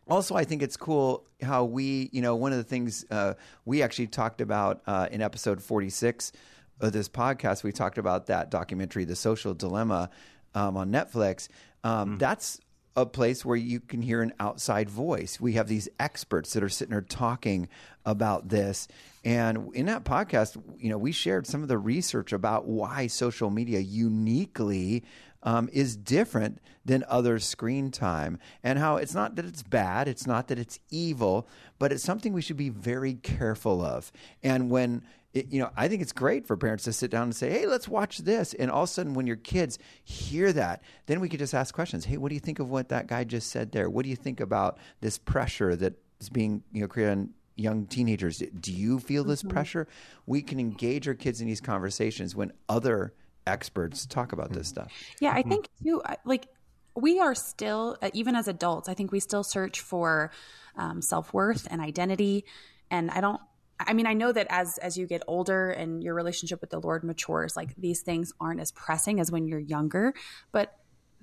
also, 0.08 0.36
I 0.36 0.44
think 0.44 0.62
it's 0.62 0.78
cool 0.78 1.26
how 1.42 1.64
we, 1.64 2.10
you 2.12 2.22
know, 2.22 2.36
one 2.36 2.52
of 2.52 2.58
the 2.58 2.64
things 2.64 3.06
uh, 3.10 3.36
we 3.66 3.82
actually 3.82 4.08
talked 4.08 4.42
about 4.42 4.82
uh, 4.86 5.08
in 5.10 5.22
episode 5.22 5.62
46 5.62 6.34
of 6.82 6.92
this 6.94 7.08
podcast, 7.08 7.64
we 7.64 7.72
talked 7.72 7.98
about 7.98 8.28
that 8.28 8.52
documentary, 8.52 9.06
The 9.06 9.16
Social 9.16 9.54
Dilemma, 9.54 10.10
um, 10.54 10.78
on 10.78 10.92
Netflix. 10.92 11.48
Um, 11.84 12.16
mm. 12.16 12.20
That's 12.20 12.60
a 12.96 13.06
place 13.06 13.46
where 13.46 13.56
you 13.56 13.80
can 13.80 14.02
hear 14.02 14.22
an 14.22 14.34
outside 14.40 14.90
voice. 14.90 15.40
We 15.40 15.54
have 15.54 15.68
these 15.68 15.88
experts 16.00 16.54
that 16.54 16.64
are 16.64 16.70
sitting 16.70 16.92
there 16.92 17.02
talking 17.02 17.70
about 18.06 18.50
this. 18.50 18.88
And 19.24 19.74
in 19.74 19.86
that 19.86 20.04
podcast, 20.04 20.62
you 20.78 20.90
know, 20.90 20.98
we 20.98 21.12
shared 21.12 21.48
some 21.48 21.62
of 21.62 21.70
the 21.70 21.78
research 21.78 22.34
about 22.34 22.66
why 22.66 23.08
social 23.08 23.50
media 23.50 23.80
uniquely 23.80 25.04
um, 25.44 25.70
is 25.72 25.96
different 25.96 26.60
than 26.84 27.04
other 27.08 27.40
screen 27.40 27.92
time, 27.92 28.40
and 28.64 28.78
how 28.80 28.98
it's 28.98 29.14
not 29.14 29.36
that 29.36 29.46
it's 29.46 29.64
bad, 29.64 30.08
it's 30.08 30.28
not 30.28 30.48
that 30.48 30.60
it's 30.60 30.80
evil, 30.90 31.48
but 31.80 31.92
it's 31.92 32.04
something 32.04 32.34
we 32.34 32.42
should 32.42 32.58
be 32.58 32.70
very 32.70 33.14
careful 33.14 33.82
of. 33.82 34.12
And 34.44 34.70
when 34.70 35.04
it, 35.34 35.52
you 35.52 35.60
know, 35.60 35.70
I 35.78 35.88
think 35.88 36.02
it's 36.02 36.12
great 36.12 36.46
for 36.46 36.58
parents 36.58 36.84
to 36.86 36.94
sit 36.94 37.10
down 37.10 37.24
and 37.24 37.36
say, 37.36 37.50
"Hey, 37.50 37.66
let's 37.66 37.88
watch 37.88 38.20
this." 38.20 38.54
And 38.54 38.70
all 38.70 38.84
of 38.84 38.90
a 38.90 38.92
sudden, 38.92 39.14
when 39.14 39.28
your 39.28 39.38
kids 39.38 39.80
hear 40.04 40.52
that, 40.54 40.84
then 41.06 41.20
we 41.20 41.30
could 41.30 41.40
just 41.40 41.54
ask 41.54 41.74
questions. 41.74 42.06
Hey, 42.06 42.18
what 42.18 42.30
do 42.30 42.36
you 42.36 42.42
think 42.42 42.60
of 42.60 42.70
what 42.70 42.90
that 42.90 43.08
guy 43.08 43.24
just 43.24 43.50
said 43.50 43.72
there? 43.72 43.90
What 43.90 44.04
do 44.04 44.10
you 44.10 44.16
think 44.16 44.40
about 44.40 44.78
this 45.00 45.18
pressure 45.18 45.76
that 45.78 45.94
is 46.20 46.30
being 46.30 46.64
you 46.74 46.82
know 46.82 46.88
created 46.88 47.12
on 47.12 47.30
young 47.56 47.86
teenagers? 47.86 48.40
Do 48.40 48.74
you 48.74 49.00
feel 49.00 49.24
this 49.24 49.42
mm-hmm. 49.42 49.52
pressure? 49.52 49.88
We 50.26 50.42
can 50.42 50.60
engage 50.60 51.08
our 51.08 51.14
kids 51.14 51.40
in 51.40 51.48
these 51.48 51.62
conversations 51.62 52.36
when 52.36 52.52
other 52.68 53.14
experts 53.48 54.06
talk 54.06 54.34
about 54.34 54.52
this 54.52 54.68
stuff. 54.68 54.92
Yeah, 55.20 55.32
I 55.34 55.44
think 55.44 55.68
too, 55.84 56.02
like 56.26 56.48
we 56.96 57.20
are 57.20 57.36
still, 57.36 57.98
uh, 58.02 58.10
even 58.14 58.36
as 58.36 58.48
adults, 58.48 58.90
I 58.90 58.94
think 58.94 59.12
we 59.12 59.20
still 59.20 59.44
search 59.44 59.80
for 59.80 60.32
um, 60.76 61.02
self 61.02 61.34
worth 61.34 61.68
and 61.70 61.82
identity. 61.82 62.46
And 62.90 63.10
I 63.12 63.22
don't, 63.22 63.42
I 63.88 63.94
mean, 63.94 64.08
I 64.08 64.14
know 64.14 64.32
that 64.32 64.48
as 64.50 64.78
as 64.80 64.98
you 64.98 65.08
get 65.08 65.24
older 65.28 65.70
and 65.70 66.04
your 66.04 66.14
relationship 66.14 66.62
with 66.62 66.70
the 66.70 66.80
Lord 66.80 67.04
matures, 67.04 67.56
like 67.56 67.76
these 67.76 68.02
things 68.02 68.32
aren't 68.40 68.60
as 68.60 68.72
pressing 68.72 69.20
as 69.20 69.32
when 69.32 69.48
you're 69.48 69.60
younger, 69.60 70.14
but 70.52 70.74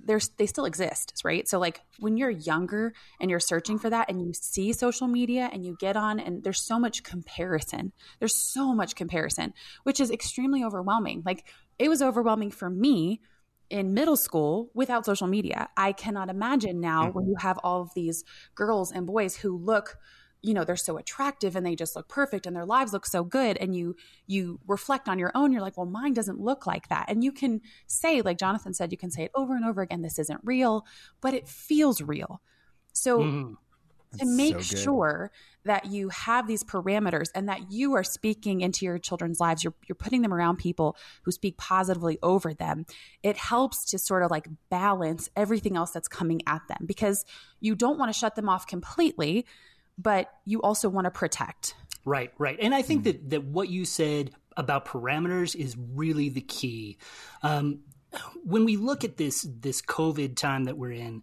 there's 0.04 0.28
they 0.36 0.46
still 0.46 0.64
exist, 0.64 1.20
right? 1.24 1.48
So 1.48 1.58
like 1.58 1.80
when 1.98 2.16
you're 2.16 2.30
younger 2.30 2.92
and 3.20 3.30
you're 3.30 3.40
searching 3.40 3.78
for 3.78 3.90
that 3.90 4.08
and 4.08 4.20
you 4.20 4.32
see 4.32 4.72
social 4.72 5.08
media 5.08 5.50
and 5.52 5.64
you 5.64 5.76
get 5.78 5.96
on 5.96 6.20
and 6.20 6.42
there's 6.42 6.64
so 6.64 6.78
much 6.78 7.02
comparison. 7.02 7.92
There's 8.18 8.36
so 8.36 8.74
much 8.74 8.94
comparison, 8.94 9.54
which 9.82 10.00
is 10.00 10.10
extremely 10.10 10.64
overwhelming. 10.64 11.22
Like 11.24 11.44
it 11.78 11.88
was 11.88 12.02
overwhelming 12.02 12.50
for 12.50 12.70
me 12.70 13.20
in 13.70 13.92
middle 13.92 14.16
school 14.16 14.70
without 14.74 15.04
social 15.04 15.26
media. 15.26 15.68
I 15.76 15.92
cannot 15.92 16.30
imagine 16.30 16.80
now 16.80 17.04
mm-hmm. 17.04 17.12
when 17.12 17.26
you 17.26 17.36
have 17.38 17.58
all 17.62 17.82
of 17.82 17.90
these 17.94 18.24
girls 18.54 18.92
and 18.92 19.06
boys 19.06 19.36
who 19.36 19.56
look 19.56 19.98
you 20.42 20.54
know 20.54 20.64
they're 20.64 20.76
so 20.76 20.96
attractive 20.98 21.56
and 21.56 21.66
they 21.66 21.74
just 21.74 21.96
look 21.96 22.08
perfect 22.08 22.46
and 22.46 22.54
their 22.54 22.66
lives 22.66 22.92
look 22.92 23.06
so 23.06 23.24
good 23.24 23.56
and 23.58 23.74
you 23.74 23.96
you 24.26 24.60
reflect 24.66 25.08
on 25.08 25.18
your 25.18 25.32
own 25.34 25.52
you're 25.52 25.62
like 25.62 25.76
well 25.76 25.86
mine 25.86 26.12
doesn't 26.12 26.40
look 26.40 26.66
like 26.66 26.88
that. 26.88 27.06
And 27.08 27.24
you 27.24 27.32
can 27.32 27.60
say 27.86 28.22
like 28.22 28.38
jonathan 28.38 28.74
said 28.74 28.92
you 28.92 28.98
can 28.98 29.10
say 29.10 29.24
it 29.24 29.30
over 29.34 29.54
and 29.54 29.64
over 29.64 29.82
again 29.82 30.02
this 30.02 30.18
isn't 30.18 30.40
real 30.44 30.86
but 31.20 31.34
it 31.34 31.48
feels 31.48 32.00
real. 32.00 32.40
So 32.92 33.20
mm 33.20 33.56
to 34.16 34.26
make 34.26 34.62
so 34.62 34.76
sure 34.76 35.30
that 35.64 35.86
you 35.86 36.08
have 36.08 36.46
these 36.46 36.64
parameters 36.64 37.26
and 37.34 37.48
that 37.48 37.70
you 37.70 37.94
are 37.94 38.04
speaking 38.04 38.62
into 38.62 38.84
your 38.84 38.98
children's 38.98 39.38
lives 39.38 39.62
you're, 39.62 39.74
you're 39.86 39.96
putting 39.96 40.22
them 40.22 40.32
around 40.32 40.56
people 40.56 40.96
who 41.22 41.30
speak 41.30 41.56
positively 41.58 42.18
over 42.22 42.54
them 42.54 42.86
it 43.22 43.36
helps 43.36 43.84
to 43.90 43.98
sort 43.98 44.22
of 44.22 44.30
like 44.30 44.48
balance 44.70 45.28
everything 45.36 45.76
else 45.76 45.90
that's 45.90 46.08
coming 46.08 46.40
at 46.46 46.62
them 46.68 46.78
because 46.86 47.24
you 47.60 47.74
don't 47.74 47.98
want 47.98 48.12
to 48.12 48.18
shut 48.18 48.34
them 48.34 48.48
off 48.48 48.66
completely 48.66 49.44
but 49.98 50.32
you 50.44 50.62
also 50.62 50.88
want 50.88 51.04
to 51.06 51.10
protect. 51.10 51.74
Right 52.04 52.32
right. 52.38 52.58
And 52.60 52.74
i 52.74 52.82
think 52.82 53.02
mm-hmm. 53.02 53.28
that 53.28 53.30
that 53.30 53.44
what 53.44 53.68
you 53.68 53.84
said 53.84 54.30
about 54.56 54.86
parameters 54.86 55.54
is 55.54 55.76
really 55.76 56.28
the 56.28 56.40
key. 56.40 56.98
Um, 57.42 57.80
when 58.42 58.64
we 58.64 58.76
look 58.76 59.04
at 59.04 59.18
this 59.18 59.46
this 59.60 59.82
covid 59.82 60.36
time 60.36 60.64
that 60.64 60.78
we're 60.78 60.92
in 60.92 61.22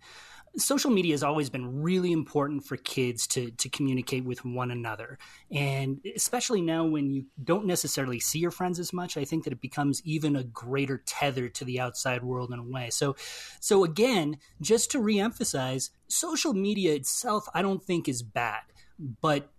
social 0.58 0.92
media 0.92 1.14
has 1.14 1.24
always 1.24 1.50
been 1.50 1.82
really 1.82 2.12
important 2.12 2.64
for 2.64 2.78
kids 2.78 3.28
to 3.28 3.52
to 3.52 3.70
communicate 3.70 4.26
with 4.26 4.44
one 4.46 4.72
another. 4.72 5.18
And 5.52 6.00
especially 6.16 6.62
now 6.62 6.86
when 6.86 7.10
you 7.10 7.26
don't 7.44 7.66
necessarily 7.66 8.20
see 8.20 8.40
your 8.40 8.52
friends 8.52 8.80
as 8.80 8.94
much 8.94 9.18
i 9.18 9.26
think 9.26 9.44
that 9.44 9.54
it 9.54 9.62
becomes 9.62 10.02
even 10.06 10.36
a 10.36 10.44
greater 10.44 11.02
tether 11.06 11.50
to 11.50 11.66
the 11.66 11.80
outside 11.80 12.24
world 12.24 12.52
in 12.52 12.60
a 12.60 12.64
way. 12.64 12.90
So 12.90 13.16
so 13.60 13.84
again 13.84 14.38
just 14.62 14.92
to 14.92 15.00
reemphasize 15.00 15.90
social 16.08 16.54
media 16.54 16.94
itself 16.94 17.48
i 17.54 17.62
don't 17.62 17.84
think 17.84 18.08
is 18.08 18.22
bad 18.22 18.62
but 19.22 19.50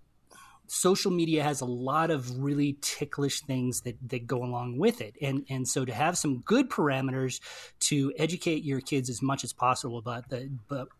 social 0.68 1.10
media 1.10 1.42
has 1.42 1.60
a 1.60 1.66
lot 1.66 2.10
of 2.10 2.42
really 2.42 2.78
ticklish 2.80 3.40
things 3.42 3.82
that, 3.82 3.96
that 4.08 4.26
go 4.26 4.42
along 4.42 4.78
with 4.78 5.00
it. 5.00 5.16
And, 5.20 5.44
and 5.48 5.66
so 5.66 5.84
to 5.84 5.92
have 5.92 6.18
some 6.18 6.40
good 6.40 6.68
parameters 6.70 7.40
to 7.80 8.12
educate 8.18 8.64
your 8.64 8.80
kids 8.80 9.10
as 9.10 9.22
much 9.22 9.44
as 9.44 9.52
possible 9.52 9.98
about 9.98 10.28
the, 10.28 10.50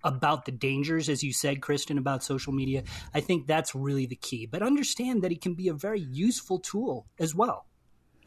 about 0.05 0.44
the 0.44 0.52
dangers, 0.52 1.09
as 1.09 1.22
you 1.22 1.33
said, 1.33 1.61
Kristen, 1.62 1.98
about 1.98 2.22
social 2.22 2.52
media, 2.52 2.85
I 3.14 3.20
think 3.20 3.46
that's 3.46 3.74
really 3.74 4.07
the 4.07 4.16
key. 4.16 4.46
But 4.46 4.62
understand 4.62 5.22
that 5.22 5.33
it 5.33 5.40
can 5.40 5.55
be 5.55 5.68
a 5.68 5.74
very 5.74 6.00
useful 6.00 6.59
tool 6.59 7.07
as 7.18 7.35
well. 7.35 7.66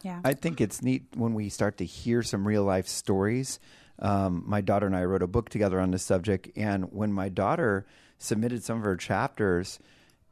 Yeah. 0.04 0.22
I 0.24 0.34
think 0.34 0.62
it's 0.62 0.82
neat 0.82 1.04
when 1.16 1.34
we 1.34 1.50
start 1.50 1.78
to 1.78 1.86
hear 1.86 2.24
some 2.24 2.48
real 2.48 2.64
life 2.64 2.88
stories. 2.88 3.60
Um, 4.00 4.44
my 4.46 4.62
daughter 4.62 4.86
and 4.86 4.96
I 4.96 5.04
wrote 5.04 5.24
a 5.24 5.28
book 5.28 5.50
together 5.50 5.80
on 5.80 5.92
this 5.92 6.04
subject. 6.04 6.50
And 6.56 6.86
when 6.94 7.12
my 7.12 7.30
daughter 7.30 7.86
submitted 8.18 8.64
some 8.64 8.78
of 8.78 8.84
her 8.84 8.96
chapters, 8.96 9.80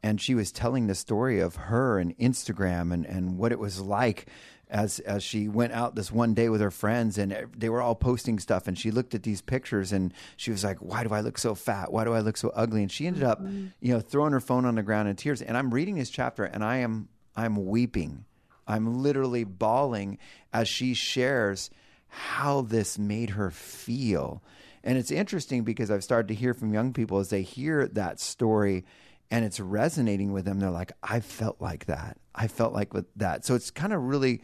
and 0.02 0.20
she 0.20 0.34
was 0.34 0.52
telling 0.52 0.86
the 0.86 0.94
story 0.94 1.40
of 1.40 1.56
her 1.56 1.98
and 1.98 2.16
Instagram 2.18 2.92
and, 2.92 3.04
and 3.04 3.38
what 3.38 3.52
it 3.52 3.58
was 3.58 3.80
like 3.80 4.26
as 4.70 4.98
as 5.00 5.22
she 5.22 5.48
went 5.48 5.72
out 5.72 5.94
this 5.94 6.12
one 6.12 6.34
day 6.34 6.48
with 6.48 6.60
her 6.60 6.70
friends 6.70 7.16
and 7.16 7.48
they 7.56 7.68
were 7.68 7.80
all 7.80 7.94
posting 7.94 8.38
stuff 8.38 8.68
and 8.68 8.78
she 8.78 8.90
looked 8.90 9.14
at 9.14 9.22
these 9.22 9.40
pictures 9.40 9.92
and 9.92 10.12
she 10.36 10.50
was 10.50 10.62
like 10.62 10.78
why 10.78 11.02
do 11.02 11.12
I 11.14 11.20
look 11.20 11.38
so 11.38 11.54
fat? 11.54 11.90
Why 11.90 12.04
do 12.04 12.12
I 12.12 12.20
look 12.20 12.36
so 12.36 12.50
ugly? 12.54 12.82
And 12.82 12.92
she 12.92 13.06
ended 13.06 13.22
up 13.22 13.40
mm-hmm. 13.40 13.68
you 13.80 13.94
know 13.94 14.00
throwing 14.00 14.32
her 14.32 14.40
phone 14.40 14.64
on 14.64 14.74
the 14.74 14.82
ground 14.82 15.08
in 15.08 15.16
tears. 15.16 15.42
And 15.42 15.56
I'm 15.56 15.72
reading 15.72 15.96
this 15.96 16.10
chapter 16.10 16.44
and 16.44 16.62
I 16.62 16.78
am 16.78 17.08
I'm 17.34 17.66
weeping. 17.66 18.24
I'm 18.66 19.02
literally 19.02 19.44
bawling 19.44 20.18
as 20.52 20.68
she 20.68 20.92
shares 20.92 21.70
how 22.08 22.62
this 22.62 22.98
made 22.98 23.30
her 23.30 23.50
feel. 23.50 24.42
And 24.84 24.98
it's 24.98 25.10
interesting 25.10 25.64
because 25.64 25.90
I've 25.90 26.04
started 26.04 26.28
to 26.28 26.34
hear 26.34 26.54
from 26.54 26.74
young 26.74 26.92
people 26.92 27.18
as 27.18 27.30
they 27.30 27.42
hear 27.42 27.88
that 27.88 28.20
story 28.20 28.84
and 29.30 29.44
it's 29.44 29.60
resonating 29.60 30.32
with 30.32 30.44
them. 30.44 30.58
They're 30.58 30.70
like, 30.70 30.92
I 31.02 31.20
felt 31.20 31.60
like 31.60 31.86
that. 31.86 32.18
I 32.34 32.48
felt 32.48 32.72
like 32.72 32.94
with 32.94 33.06
that. 33.16 33.44
So 33.44 33.54
it's 33.54 33.70
kind 33.70 33.92
of 33.92 34.02
really 34.02 34.42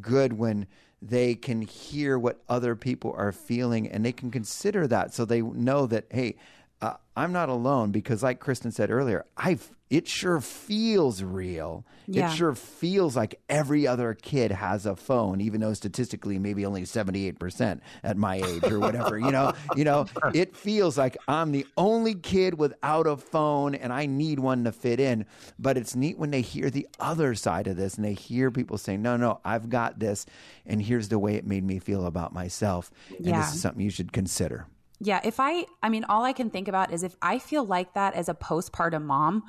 good 0.00 0.32
when 0.32 0.66
they 1.02 1.34
can 1.34 1.62
hear 1.62 2.18
what 2.18 2.42
other 2.48 2.76
people 2.76 3.12
are 3.16 3.32
feeling 3.32 3.88
and 3.88 4.04
they 4.04 4.12
can 4.12 4.30
consider 4.30 4.86
that 4.86 5.12
so 5.12 5.24
they 5.24 5.42
know 5.42 5.86
that, 5.86 6.06
hey, 6.10 6.36
uh, 6.82 6.96
I'm 7.16 7.32
not 7.32 7.48
alone 7.48 7.92
because, 7.92 8.22
like 8.22 8.40
Kristen 8.40 8.72
said 8.72 8.90
earlier, 8.90 9.24
I 9.36 9.58
it 9.88 10.08
sure 10.08 10.40
feels 10.40 11.22
real. 11.22 11.84
Yeah. 12.06 12.32
It 12.32 12.36
sure 12.36 12.54
feels 12.54 13.14
like 13.14 13.38
every 13.50 13.86
other 13.86 14.14
kid 14.14 14.50
has 14.50 14.86
a 14.86 14.96
phone, 14.96 15.40
even 15.42 15.60
though 15.60 15.74
statistically 15.74 16.38
maybe 16.38 16.64
only 16.64 16.82
78% 16.84 17.80
at 18.02 18.16
my 18.16 18.36
age 18.36 18.64
or 18.70 18.80
whatever. 18.80 19.18
you 19.18 19.30
know, 19.30 19.52
you 19.76 19.84
know, 19.84 20.06
it 20.34 20.56
feels 20.56 20.96
like 20.96 21.18
I'm 21.28 21.52
the 21.52 21.66
only 21.76 22.14
kid 22.14 22.58
without 22.58 23.06
a 23.06 23.18
phone 23.18 23.74
and 23.74 23.92
I 23.92 24.06
need 24.06 24.40
one 24.40 24.64
to 24.64 24.72
fit 24.72 24.98
in. 24.98 25.26
But 25.58 25.76
it's 25.76 25.94
neat 25.94 26.16
when 26.18 26.30
they 26.30 26.40
hear 26.40 26.70
the 26.70 26.88
other 26.98 27.34
side 27.34 27.66
of 27.66 27.76
this 27.76 27.96
and 27.96 28.04
they 28.04 28.14
hear 28.14 28.50
people 28.50 28.78
saying, 28.78 29.02
"No, 29.02 29.18
no, 29.18 29.40
I've 29.44 29.68
got 29.68 29.98
this 29.98 30.24
and 30.64 30.80
here's 30.80 31.08
the 31.10 31.18
way 31.18 31.34
it 31.34 31.46
made 31.46 31.64
me 31.64 31.78
feel 31.78 32.06
about 32.06 32.32
myself." 32.32 32.90
And 33.18 33.26
Yeah. 33.26 33.40
this 33.42 33.54
is 33.54 33.60
something 33.60 33.82
you 33.82 33.90
should 33.90 34.12
consider. 34.12 34.66
Yeah, 35.04 35.20
if 35.24 35.40
I, 35.40 35.66
I 35.82 35.88
mean, 35.88 36.04
all 36.04 36.24
I 36.24 36.32
can 36.32 36.48
think 36.48 36.68
about 36.68 36.92
is 36.92 37.02
if 37.02 37.16
I 37.20 37.40
feel 37.40 37.64
like 37.64 37.94
that 37.94 38.14
as 38.14 38.28
a 38.28 38.34
postpartum 38.34 39.02
mom, 39.02 39.42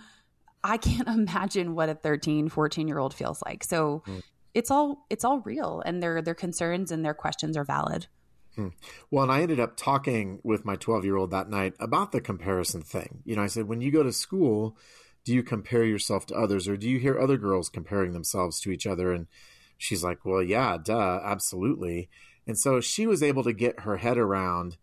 I 0.64 0.78
can't 0.78 1.08
imagine 1.08 1.76
what 1.76 1.90
a 1.90 1.96
13, 1.96 2.50
14 2.50 2.88
year 2.88 2.98
old 2.98 3.14
feels 3.14 3.42
like. 3.46 3.64
So 3.64 4.02
hmm. 4.06 4.20
it's 4.56 4.72
all, 4.72 5.06
it's 5.12 5.24
all 5.24 5.40
real 5.42 5.84
and 5.86 6.02
their, 6.02 6.24
their 6.24 6.34
concerns 6.34 6.92
and 6.92 7.06
their 7.06 7.14
questions 7.14 7.56
are 7.56 7.64
valid. 7.64 8.08
Hmm. 8.56 8.70
Well, 9.12 9.24
and 9.24 9.32
I 9.32 9.42
ended 9.42 9.60
up 9.60 9.78
talking 9.78 10.40
with 10.44 10.66
my 10.66 10.76
12 10.76 11.06
year 11.06 11.18
old 11.18 11.30
that 11.32 11.50
night 11.50 11.76
about 11.80 12.12
the 12.12 12.22
comparison 12.22 12.82
thing. 12.82 13.22
You 13.24 13.36
know, 13.36 13.44
I 13.44 13.48
said, 13.48 13.68
when 13.68 13.82
you 13.82 13.92
go 13.92 14.02
to 14.02 14.12
school, 14.12 14.76
do 15.24 15.36
you 15.36 15.44
compare 15.44 15.84
yourself 15.84 16.26
to 16.28 16.36
others 16.36 16.68
or 16.68 16.78
do 16.78 16.90
you 16.90 16.98
hear 16.98 17.20
other 17.20 17.38
girls 17.38 17.70
comparing 17.70 18.14
themselves 18.14 18.60
to 18.62 18.72
each 18.72 18.88
other? 18.88 19.12
And 19.12 19.28
she's 19.78 20.04
like, 20.04 20.26
well, 20.26 20.42
yeah, 20.42 20.80
duh, 20.84 21.20
absolutely. 21.24 22.10
And 22.48 22.58
so 22.58 22.82
she 22.82 23.06
was 23.06 23.22
able 23.22 23.44
to 23.44 23.54
get 23.54 23.82
her 23.82 23.98
head 23.98 24.18
around 24.18 24.78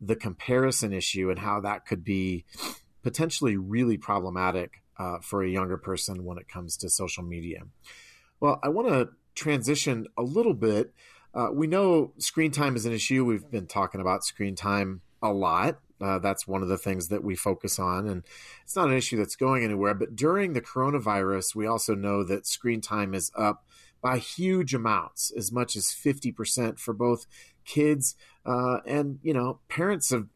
the 0.00 0.16
comparison 0.16 0.92
issue 0.92 1.30
and 1.30 1.38
how 1.38 1.60
that 1.60 1.86
could 1.86 2.04
be 2.04 2.44
potentially 3.02 3.56
really 3.56 3.96
problematic 3.96 4.82
uh, 4.98 5.18
for 5.20 5.42
a 5.42 5.48
younger 5.48 5.76
person 5.76 6.24
when 6.24 6.38
it 6.38 6.48
comes 6.48 6.76
to 6.76 6.90
social 6.90 7.22
media. 7.22 7.62
Well, 8.40 8.58
I 8.62 8.68
want 8.68 8.88
to 8.88 9.08
transition 9.34 10.06
a 10.16 10.22
little 10.22 10.54
bit. 10.54 10.92
Uh, 11.34 11.48
we 11.52 11.66
know 11.66 12.12
screen 12.18 12.50
time 12.50 12.76
is 12.76 12.86
an 12.86 12.92
issue. 12.92 13.24
We've 13.24 13.50
been 13.50 13.66
talking 13.66 14.00
about 14.00 14.24
screen 14.24 14.56
time 14.56 15.02
a 15.22 15.32
lot. 15.32 15.78
Uh, 16.00 16.18
that's 16.18 16.48
one 16.48 16.62
of 16.62 16.68
the 16.68 16.78
things 16.78 17.08
that 17.08 17.22
we 17.22 17.36
focus 17.36 17.78
on, 17.78 18.08
and 18.08 18.22
it's 18.62 18.74
not 18.74 18.88
an 18.88 18.96
issue 18.96 19.18
that's 19.18 19.36
going 19.36 19.62
anywhere. 19.62 19.92
But 19.92 20.16
during 20.16 20.54
the 20.54 20.62
coronavirus, 20.62 21.54
we 21.54 21.66
also 21.66 21.94
know 21.94 22.24
that 22.24 22.46
screen 22.46 22.80
time 22.80 23.12
is 23.12 23.30
up 23.36 23.66
by 24.00 24.16
huge 24.16 24.74
amounts, 24.74 25.30
as 25.36 25.52
much 25.52 25.76
as 25.76 25.88
50% 25.88 26.78
for 26.78 26.94
both 26.94 27.26
kids 27.66 28.16
uh, 28.44 28.78
and, 28.86 29.18
you 29.22 29.34
know, 29.34 29.60
parents 29.68 30.10
have 30.10 30.26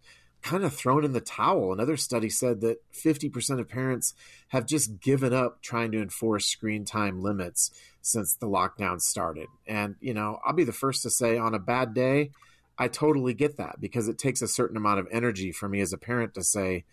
kind 0.42 0.62
of 0.62 0.74
thrown 0.74 1.04
in 1.04 1.12
the 1.12 1.20
towel. 1.20 1.72
Another 1.72 1.96
study 1.96 2.28
said 2.28 2.60
that 2.60 2.78
50% 2.92 3.60
of 3.60 3.68
parents 3.68 4.14
have 4.48 4.66
just 4.66 5.00
given 5.00 5.32
up 5.32 5.62
trying 5.62 5.90
to 5.92 6.02
enforce 6.02 6.46
screen 6.46 6.84
time 6.84 7.22
limits 7.22 7.70
since 8.02 8.34
the 8.34 8.46
lockdown 8.46 9.00
started. 9.00 9.46
And, 9.66 9.96
you 10.00 10.12
know, 10.12 10.38
I'll 10.44 10.52
be 10.52 10.64
the 10.64 10.72
first 10.72 11.02
to 11.02 11.10
say 11.10 11.38
on 11.38 11.54
a 11.54 11.58
bad 11.58 11.94
day, 11.94 12.30
I 12.76 12.88
totally 12.88 13.32
get 13.32 13.56
that 13.56 13.80
because 13.80 14.06
it 14.06 14.18
takes 14.18 14.42
a 14.42 14.48
certain 14.48 14.76
amount 14.76 15.00
of 15.00 15.08
energy 15.10 15.50
for 15.50 15.68
me 15.68 15.80
as 15.80 15.94
a 15.94 15.98
parent 15.98 16.34
to 16.34 16.42
say, 16.42 16.84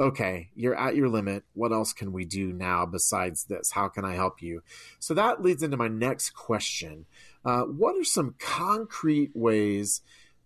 okay, 0.00 0.50
you're 0.54 0.78
at 0.78 0.94
your 0.94 1.08
limit. 1.08 1.44
What 1.54 1.72
else 1.72 1.92
can 1.92 2.12
we 2.12 2.24
do 2.24 2.52
now 2.52 2.84
besides 2.86 3.44
this? 3.44 3.72
How 3.72 3.88
can 3.88 4.04
I 4.04 4.14
help 4.14 4.42
you? 4.42 4.62
So 4.98 5.14
that 5.14 5.42
leads 5.42 5.62
into 5.62 5.76
my 5.76 5.88
next 5.88 6.30
question. 6.30 7.06
Uh, 7.44 7.62
what 7.62 7.96
are 7.96 8.04
some 8.04 8.34
concrete 8.38 9.30
ways 9.34 10.02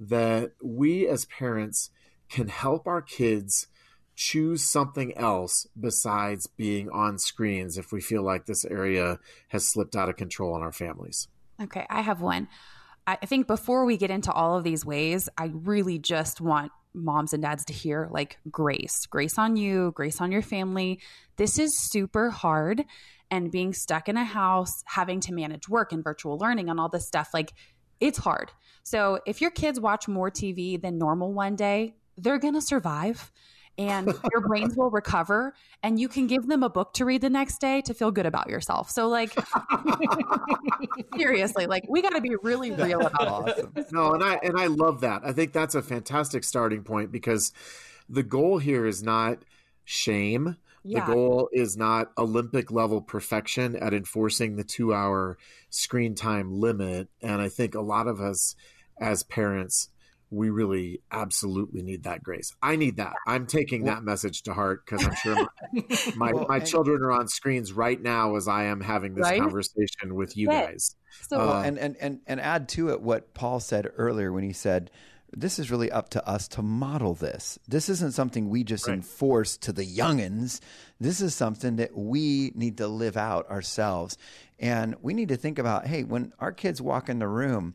that 0.09 0.53
we 0.63 1.07
as 1.07 1.25
parents 1.27 1.91
can 2.29 2.49
help 2.49 2.87
our 2.87 3.03
kids 3.03 3.67
choose 4.15 4.63
something 4.65 5.17
else 5.17 5.67
besides 5.79 6.47
being 6.47 6.91
on 6.91 7.19
screens 7.19 7.79
if 7.79 7.93
we 7.93 8.01
feel 8.01 8.23
like 8.23 8.47
this 8.47 8.65
area 8.65 9.19
has 9.49 9.69
slipped 9.69 9.97
out 9.97 10.09
of 10.09 10.17
control 10.17 10.57
in 10.57 10.63
our 10.63 10.73
families? 10.73 11.29
Okay, 11.61 11.87
I 11.89 12.03
have 12.03 12.21
one. 12.21 12.49
I 13.07 13.17
think 13.17 13.47
before 13.47 13.85
we 13.85 13.97
get 13.97 14.11
into 14.11 14.31
all 14.31 14.57
of 14.57 14.65
these 14.65 14.85
ways, 14.85 15.29
I 15.37 15.51
really 15.53 15.99
just 15.99 16.41
want 16.41 16.71
moms 16.95 17.33
and 17.33 17.43
dads 17.43 17.65
to 17.65 17.73
hear 17.73 18.09
like 18.11 18.39
grace, 18.51 19.07
grace 19.07 19.39
on 19.39 19.57
you, 19.57 19.93
grace 19.95 20.21
on 20.21 20.31
your 20.31 20.43
family. 20.43 21.01
This 21.37 21.59
is 21.59 21.77
super 21.79 22.31
hard. 22.31 22.85
And 23.31 23.51
being 23.51 23.73
stuck 23.73 24.11
in 24.11 24.19
a 24.19 24.25
house, 24.25 24.85
having 24.85 25.21
to 25.21 25.33
manage 25.33 25.67
work 25.67 25.93
and 25.93 26.05
virtual 26.05 26.37
learning 26.37 26.69
and 26.69 26.79
all 26.79 26.91
this 26.91 27.07
stuff, 27.07 27.31
like 27.33 27.55
it's 27.99 28.19
hard. 28.19 28.53
So 28.83 29.21
if 29.27 29.41
your 29.41 29.51
kids 29.51 29.81
watch 29.81 30.09
more 30.09 30.31
TV 30.31 30.81
than 30.81 30.99
normal 30.99 31.33
one 31.33 31.57
day, 31.57 31.95
they're 32.17 32.39
going 32.39 32.55
to 32.55 32.61
survive 32.61 33.31
and 33.79 34.07
your 34.33 34.41
brains 34.47 34.77
will 34.77 34.91
recover 34.91 35.55
and 35.83 35.99
you 35.99 36.09
can 36.09 36.27
give 36.27 36.47
them 36.47 36.63
a 36.63 36.69
book 36.69 36.93
to 36.95 37.05
read 37.05 37.21
the 37.21 37.31
next 37.31 37.61
day 37.61 37.81
to 37.83 37.95
feel 37.95 38.11
good 38.11 38.27
about 38.27 38.49
yourself. 38.49 38.91
So 38.91 39.09
like 39.09 39.33
seriously, 41.17 41.67
like 41.67 41.85
we 41.89 42.03
got 42.03 42.11
to 42.11 42.21
be 42.21 42.35
really 42.43 42.71
real 42.71 43.01
about. 43.01 43.51
Awesome. 43.51 43.73
No, 43.93 44.15
and 44.15 44.23
I 44.23 44.39
and 44.43 44.59
I 44.59 44.67
love 44.67 45.01
that. 45.03 45.23
I 45.25 45.33
think 45.33 45.53
that's 45.53 45.75
a 45.75 45.83
fantastic 45.83 46.45
starting 46.45 46.83
point 46.83 47.13
because 47.13 47.53
the 48.09 48.23
goal 48.23 48.59
here 48.59 48.87
is 48.87 49.03
not 49.03 49.39
shame. 49.85 50.57
Yeah. 50.85 51.01
The 51.07 51.13
goal 51.13 51.49
is 51.53 51.77
not 51.77 52.09
Olympic 52.19 52.71
level 52.71 53.01
perfection 53.01 53.77
at 53.77 53.95
enforcing 53.95 54.57
the 54.57 54.65
two 54.65 54.93
hour 54.93 55.39
screen 55.71 56.15
time 56.15 56.51
limit. 56.53 57.09
And 57.23 57.41
I 57.41 57.49
think 57.49 57.75
a 57.75 57.81
lot 57.81 58.07
of 58.09 58.21
us 58.21 58.55
as 59.01 59.23
parents, 59.23 59.89
we 60.31 60.51
really 60.51 61.03
absolutely 61.11 61.83
need 61.83 62.05
that 62.05 62.23
grace. 62.23 62.53
I 62.63 62.77
need 62.77 62.97
that. 62.97 63.15
I'm 63.27 63.47
taking 63.47 63.85
that 63.85 64.03
message 64.03 64.43
to 64.45 64.55
heart 64.55 64.81
because 64.85 65.05
I'm 65.05 65.15
sure 65.15 65.37
my, 65.37 65.47
my, 66.15 66.33
Well, 66.33 66.47
my 66.49 66.59
children 66.61 67.03
are 67.03 67.13
on 67.13 67.29
screens 67.29 67.73
right 67.73 68.01
now 68.01 68.35
as 68.37 68.49
I 68.49 68.65
am 68.65 68.81
having 68.81 69.15
this 69.15 69.27
Right? 69.27 69.41
conversation 69.41 70.15
with 70.15 70.37
you 70.37 70.49
Yeah. 70.51 70.63
guys. 70.67 70.97
So 71.29 71.39
Uh, 71.39 71.63
and, 71.65 71.79
and, 71.79 71.97
and, 72.01 72.21
and 72.27 72.41
add 72.41 72.69
to 72.71 72.91
it 72.91 73.03
what 73.03 73.35
Paul 73.35 73.61
said 73.61 73.89
earlier 73.97 74.33
when 74.33 74.43
he 74.45 74.53
said, 74.53 74.91
this 75.35 75.59
is 75.59 75.71
really 75.71 75.91
up 75.91 76.11
to 76.11 76.27
us 76.29 76.47
to 76.49 76.63
model 76.63 77.15
this. 77.15 77.59
This 77.67 77.89
isn't 77.89 78.13
something 78.13 78.49
we 78.49 78.65
just 78.65 78.87
Right. 78.87 78.95
enforce 78.95 79.57
to 79.59 79.73
the 79.73 79.85
youngins. 79.87 80.61
This 81.01 81.21
is 81.21 81.35
something 81.35 81.77
that 81.77 81.97
we 81.97 82.53
need 82.55 82.77
to 82.79 82.89
live 82.89 83.17
out 83.17 83.49
ourselves. 83.51 84.17
And 84.59 84.95
we 85.03 85.15
need 85.15 85.29
to 85.29 85.37
think 85.37 85.59
about 85.59 85.87
hey, 85.87 86.05
when 86.05 86.33
our 86.39 86.53
kids 86.53 86.81
walk 86.83 87.09
in 87.09 87.19
the 87.19 87.29
room, 87.29 87.75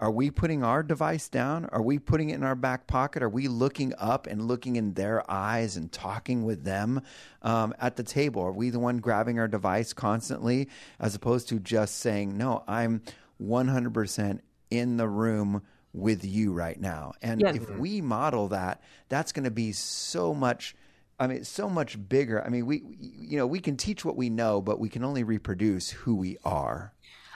are 0.00 0.10
we 0.12 0.30
putting 0.30 0.62
our 0.62 0.84
device 0.84 1.28
down? 1.28 1.64
Are 1.72 1.82
we 1.82 1.98
putting 1.98 2.30
it 2.30 2.34
in 2.34 2.44
our 2.44 2.54
back 2.54 2.86
pocket? 2.86 3.20
Are 3.22 3.28
we 3.28 3.48
looking 3.48 3.92
up 3.98 4.28
and 4.28 4.46
looking 4.46 4.76
in 4.76 4.94
their 4.94 5.28
eyes 5.28 5.76
and 5.76 5.90
talking 5.90 6.44
with 6.44 6.62
them 6.62 7.00
um, 7.42 7.74
at 7.80 7.96
the 7.96 8.04
table? 8.04 8.42
Are 8.42 8.52
we 8.52 8.70
the 8.70 8.78
one 8.78 8.98
grabbing 8.98 9.40
our 9.40 9.48
device 9.48 9.92
constantly 9.92 10.68
as 11.00 11.16
opposed 11.16 11.48
to 11.48 11.58
just 11.58 11.96
saying, 11.96 12.36
no, 12.36 12.62
I'm 12.68 13.02
100% 13.42 14.40
in 14.70 14.98
the 14.98 15.08
room 15.08 15.62
with 15.92 16.24
you 16.24 16.52
right 16.52 16.80
now? 16.80 17.12
And 17.22 17.40
Yes. 17.40 17.56
if 17.56 17.70
we 17.78 18.00
model 18.00 18.48
that, 18.48 18.80
that's 19.08 19.32
going 19.32 19.44
to 19.44 19.50
be 19.50 19.72
so 19.72 20.34
much. 20.34 20.74
I 21.20 21.26
mean, 21.26 21.42
so 21.44 21.68
much 21.68 22.08
bigger. 22.08 22.44
I 22.44 22.48
mean, 22.48 22.66
we, 22.66 22.82
you 23.00 23.38
know, 23.38 23.46
we 23.46 23.58
can 23.58 23.76
teach 23.76 24.04
what 24.04 24.16
we 24.16 24.30
know, 24.30 24.60
but 24.60 24.78
we 24.78 24.88
can 24.88 25.02
only 25.02 25.24
reproduce 25.24 25.90
who 25.90 26.14
we 26.14 26.38
are. 26.44 26.92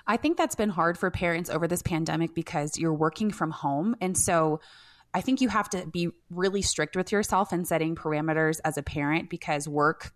I 0.07 0.17
think 0.17 0.37
that's 0.37 0.55
been 0.55 0.69
hard 0.69 0.99
for 0.99 1.11
parents 1.11 1.51
over 1.51 1.67
this 1.67 1.83
pandemic 1.83 2.35
because 2.35 2.79
you're 2.79 2.95
working 2.95 3.31
from 3.31 3.51
home. 3.51 3.97
And 4.01 4.17
so 4.17 4.61
I 5.15 5.21
think 5.21 5.41
you 5.41 5.49
have 5.49 5.69
to 5.71 5.87
be 5.87 6.11
really 6.31 6.62
strict 6.62 6.97
with 6.97 7.12
yourself 7.12 7.53
and 7.53 7.67
setting 7.67 7.95
parameters 7.95 8.61
as 8.65 8.77
a 8.77 8.83
parent 8.83 9.29
because 9.31 9.69
work 9.69 10.12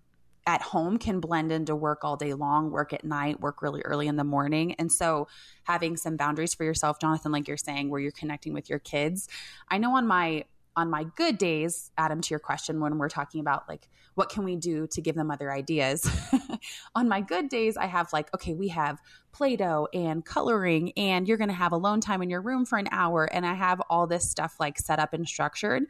at 0.47 0.63
home 0.63 0.99
can 0.99 1.19
blend 1.19 1.51
into 1.51 1.75
work 1.75 2.05
all 2.05 2.17
day 2.17 2.33
long, 2.33 2.71
work 2.71 2.93
at 2.93 3.05
night, 3.05 3.41
work 3.41 3.63
really 3.63 3.83
early 3.83 4.07
in 4.07 4.17
the 4.17 4.25
morning. 4.25 4.75
And 4.75 4.91
so 4.91 5.27
having 5.65 5.97
some 5.97 6.17
boundaries 6.17 6.55
for 6.55 6.65
yourself, 6.65 7.01
Jonathan, 7.01 7.33
like 7.33 7.49
you're 7.49 7.57
saying, 7.57 7.91
where 7.91 8.01
you're 8.01 8.13
connecting 8.13 8.53
with 8.53 8.71
your 8.71 8.79
kids. 8.79 9.29
I 9.69 9.79
know 9.79 9.97
on 9.97 10.07
my 10.07 10.45
on 10.77 10.91
my 10.91 11.05
good 11.17 11.39
days, 11.39 11.91
Adam, 11.97 12.21
to 12.21 12.31
your 12.31 12.39
question, 12.39 12.81
when 12.81 12.99
we're 12.99 13.09
talking 13.09 13.41
about 13.41 13.67
like 13.67 13.89
what 14.15 14.29
can 14.29 14.45
we 14.45 14.57
do 14.57 14.87
to 14.87 15.01
give 15.01 15.15
them 15.15 15.31
other 15.31 15.51
ideas, 15.53 16.09
on 16.95 17.09
my 17.09 17.21
good 17.21 17.49
days, 17.49 17.77
I 17.77 17.87
have 17.87 18.13
like, 18.13 18.33
okay, 18.35 18.55
we 18.55 18.69
have 18.69 18.99
Play 19.33 19.57
Doh 19.57 19.89
and 19.93 20.25
coloring, 20.25 20.93
and 20.97 21.27
you're 21.29 21.37
going 21.37 21.51
to 21.51 21.55
have 21.55 21.73
alone 21.73 22.01
time 22.01 22.23
in 22.23 22.31
your 22.31 22.41
room 22.41 22.65
for 22.65 22.79
an 22.79 22.89
hour. 22.91 23.25
And 23.25 23.45
I 23.45 23.55
have 23.55 23.81
all 23.91 24.07
this 24.07 24.29
stuff 24.29 24.57
like 24.59 24.79
set 24.79 24.99
up 24.99 25.13
and 25.13 25.29
structured. 25.29 25.85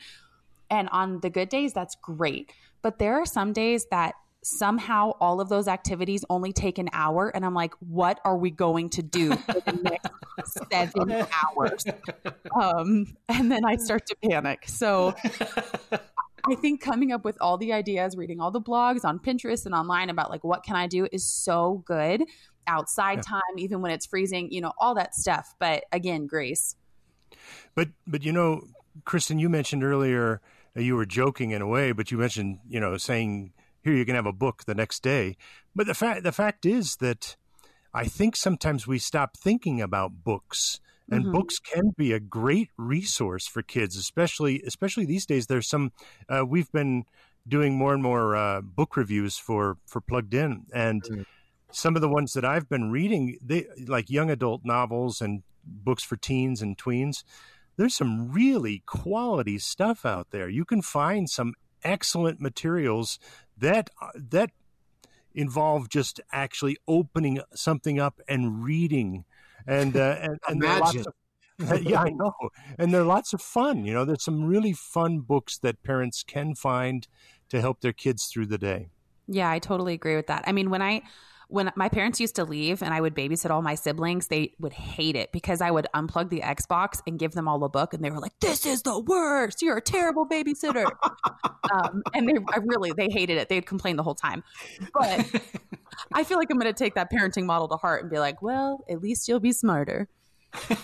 And 0.71 0.88
on 0.90 1.21
the 1.21 1.31
good 1.31 1.49
days, 1.49 1.73
that's 1.73 1.95
great. 1.95 2.53
But 2.83 2.99
there 2.99 3.14
are 3.14 3.27
some 3.27 3.53
days 3.53 3.87
that 3.92 4.14
somehow 4.47 5.11
all 5.21 5.41
of 5.41 5.49
those 5.49 5.67
activities 5.67 6.25
only 6.31 6.53
take 6.53 6.79
an 6.79 6.89
hour. 6.93 7.31
And 7.35 7.45
I'm 7.45 7.53
like, 7.53 7.75
what 7.81 8.21
are 8.25 8.37
we 8.37 8.51
going 8.53 8.91
to 8.91 9.03
do 9.03 9.35
for 9.35 9.55
the 9.55 9.79
next 9.83 10.59
seven 10.71 11.11
hours? 11.11 11.85
Um, 12.55 13.17
and 13.29 13.51
then 13.51 13.65
I 13.65 13.75
start 13.75 14.07
to 14.07 14.17
panic. 14.23 14.69
So 14.69 15.17
I 16.49 16.55
think 16.55 16.81
coming 16.81 17.11
up 17.11 17.25
with 17.25 17.37
all 17.41 17.59
the 17.59 17.73
ideas, 17.73 18.17
reading 18.17 18.41
all 18.41 18.53
the 18.53 18.61
blogs 18.61 19.05
on 19.05 19.19
Pinterest 19.19 19.67
and 19.67 19.75
online 19.75 20.11
about 20.11 20.31
like 20.31 20.45
what 20.45 20.63
can 20.63 20.77
I 20.77 20.87
do 20.87 21.09
is 21.11 21.25
so 21.25 21.83
good. 21.85 22.23
Outside 22.69 23.23
time, 23.23 23.43
even 23.59 23.81
when 23.81 23.91
it's 23.91 24.07
freezing, 24.07 24.51
you 24.53 24.61
know, 24.61 24.73
all 24.79 24.95
that 24.95 25.15
stuff. 25.15 25.55
But 25.59 25.85
again, 25.91 26.27
grace. 26.27 26.77
But 27.75 27.89
but 28.07 28.25
you 28.25 28.33
know, 28.33 28.63
Kristen, 29.05 29.41
you 29.41 29.49
mentioned 29.49 29.83
earlier 29.83 30.41
you 30.77 30.95
were 30.95 31.07
joking 31.07 31.51
in 31.53 31.63
a 31.63 31.67
way, 31.67 31.93
but 31.93 32.11
you 32.11 32.19
mentioned, 32.19 32.59
you 32.69 32.81
know, 32.81 32.97
saying 32.97 33.53
here 33.87 33.94
you 33.94 34.05
can 34.05 34.16
have 34.16 34.27
a 34.27 34.33
book 34.33 34.64
the 34.64 34.75
next 34.75 35.03
day. 35.03 35.37
But 35.75 35.87
the 35.87 35.94
fact 35.94 36.25
the 36.25 36.33
fact 36.33 36.66
is 36.66 36.96
that 36.96 37.37
I 37.94 38.05
think 38.05 38.37
sometimes 38.37 38.87
we 38.87 38.99
stop 38.99 39.37
thinking 39.37 39.81
about 39.81 40.25
books. 40.25 40.81
And 41.09 41.22
mm-hmm. 41.22 41.33
books 41.33 41.61
can 41.61 41.92
be 41.96 42.12
a 42.12 42.18
great 42.18 42.70
resource 42.77 43.46
for 43.46 43.62
kids, 43.62 43.96
especially 43.96 44.61
especially 44.66 45.07
these 45.07 45.25
days. 45.25 45.46
There's 45.46 45.68
some 45.68 45.92
uh, 46.29 46.44
we've 46.44 46.70
been 46.72 47.05
doing 47.46 47.79
more 47.79 47.94
and 47.94 48.03
more 48.03 48.35
uh, 48.35 48.61
book 48.61 48.96
reviews 48.96 49.38
for 49.38 49.79
for 49.87 50.01
Plugged 50.01 50.35
In, 50.35 50.66
and 50.75 51.05
mm-hmm. 51.05 51.22
some 51.70 51.94
of 51.94 52.03
the 52.03 52.09
ones 52.09 52.33
that 52.33 52.44
I've 52.44 52.68
been 52.68 52.90
reading, 52.90 53.38
they 53.40 53.66
like 53.87 54.11
young 54.11 54.31
adult 54.31 54.62
novels 54.64 55.20
and 55.20 55.44
books 55.64 56.03
for 56.03 56.16
teens 56.16 56.61
and 56.61 56.77
tweens 56.77 57.22
there's 57.77 57.94
some 57.94 58.33
really 58.33 58.83
quality 58.87 59.59
stuff 59.59 60.05
out 60.05 60.31
there. 60.31 60.49
You 60.49 60.64
can 60.64 60.83
find 60.83 61.29
some 61.29 61.55
excellent 61.83 62.41
materials 62.41 63.19
that 63.57 63.91
that 64.15 64.51
involve 65.35 65.89
just 65.89 66.21
actually 66.33 66.79
opening 66.89 67.41
something 67.55 68.01
up 68.01 68.21
and 68.29 68.65
reading, 68.65 69.25
and 69.67 69.97
uh, 69.97 70.17
and, 70.21 70.39
and 70.49 70.62
imagine. 70.62 71.05
Of, 71.07 71.12
yeah, 71.83 72.03
I 72.03 72.11
know, 72.11 72.35
and 72.79 72.93
they're 72.93 73.03
lots 73.03 73.33
of 73.33 73.41
fun. 73.41 73.85
You 73.85 73.95
know, 73.95 74.05
there's 74.05 74.25
some 74.25 74.45
really 74.45 74.75
fun 74.75 75.21
books 75.21 75.57
that 75.59 75.83
parents 75.83 76.23
can 76.23 76.55
find 76.55 77.07
to 77.49 77.61
help 77.61 77.81
their 77.81 77.95
kids 77.95 78.27
through 78.27 78.47
the 78.47 78.59
day. 78.59 78.91
Yeah, 79.27 79.51
I 79.51 79.59
totally 79.59 79.95
agree 79.95 80.17
with 80.17 80.27
that. 80.27 80.45
I 80.47 80.53
mean, 80.53 80.71
when 80.71 80.83
I 80.83 81.03
when 81.49 81.71
my 81.77 81.89
parents 81.89 82.21
used 82.21 82.37
to 82.37 82.45
leave 82.45 82.83
and 82.83 82.93
I 82.93 83.01
would 83.01 83.15
babysit 83.15 83.51
all 83.51 83.63
my 83.63 83.77
siblings, 83.77 84.29
they 84.29 84.53
would 84.59 84.73
hate 84.73 85.17
it 85.17 85.31
because 85.33 85.61
I 85.61 85.71
would 85.71 85.87
unplug 85.95 86.29
the 86.29 86.41
Xbox 86.41 87.01
and 87.07 87.19
give 87.19 87.33
them 87.33 87.47
all 87.47 87.63
a 87.63 87.69
book, 87.69 87.95
and 87.95 88.05
they 88.05 88.11
were 88.11 88.19
like, 88.19 88.33
"This 88.41 88.67
is 88.67 88.83
the 88.83 88.99
worst. 88.99 89.63
You're 89.63 89.77
a 89.77 89.83
terrible 89.83 90.27
babysitter." 90.27 90.85
um, 91.73 92.03
and 92.15 92.29
they, 92.29 92.35
I 92.53 92.59
really, 92.59 92.93
they 92.93 93.09
hated 93.11 93.39
it. 93.39 93.49
They'd 93.49 93.67
complain 93.67 93.97
the 93.97 94.03
whole 94.03 94.15
time. 94.15 94.43
But 94.93 95.25
I 96.13 96.25
feel 96.25 96.39
like 96.39 96.49
I'm 96.51 96.59
going 96.59 96.73
to 96.73 96.79
take 96.79 96.95
that 96.95 97.13
parenting 97.13 97.47
model 97.47 97.69
to 97.69 97.77
heart 97.77 98.03
and 98.03 98.11
be 98.11 98.19
like, 98.19 98.43
"Well, 98.43 98.85
at 98.91 99.01
least 99.01 99.29
you'll 99.29 99.41
be 99.41 99.53
smarter." 99.53 100.09
so 100.69 100.75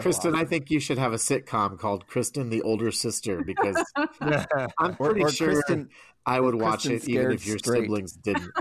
Kristen, 0.00 0.34
awesome. 0.34 0.34
I 0.34 0.44
think 0.44 0.70
you 0.70 0.78
should 0.78 0.98
have 0.98 1.12
a 1.12 1.16
sitcom 1.16 1.78
called 1.78 2.06
Kristen 2.06 2.50
the 2.50 2.62
Older 2.62 2.90
Sister 2.90 3.42
because 3.42 3.76
I'm 4.78 4.96
pretty 4.96 5.22
or, 5.22 5.26
or 5.26 5.30
sure 5.30 5.52
Kristen, 5.54 5.88
I 6.30 6.38
would 6.38 6.54
watch 6.54 6.86
it 6.86 7.08
even 7.08 7.32
if 7.32 7.44
your 7.44 7.58
straight. 7.58 7.82
siblings 7.82 8.12
didn't. 8.12 8.52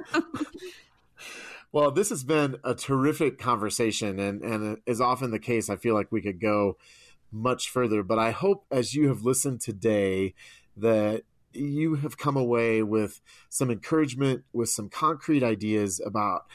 well, 1.72 1.92
this 1.92 2.10
has 2.10 2.24
been 2.24 2.58
a 2.64 2.74
terrific 2.74 3.38
conversation, 3.38 4.20
and 4.20 4.42
and 4.42 4.78
is 4.88 5.00
often 5.00 5.30
the 5.30 5.40
case. 5.40 5.70
I 5.70 5.76
feel 5.76 5.94
like 5.94 6.12
we 6.12 6.22
could 6.22 6.42
go 6.42 6.78
much 7.32 7.70
further, 7.70 8.02
but 8.02 8.18
I 8.18 8.32
hope 8.32 8.66
as 8.72 8.96
you 8.96 9.08
have 9.10 9.22
listened 9.22 9.62
today 9.62 10.34
that 10.76 11.24
you 11.54 11.96
have 11.96 12.18
come 12.18 12.36
away 12.36 12.82
with 12.82 13.22
some 13.50 13.70
encouragement, 13.70 14.46
with 14.52 14.70
some 14.70 14.90
concrete 14.90 15.44
ideas 15.44 16.02
about 16.04 16.46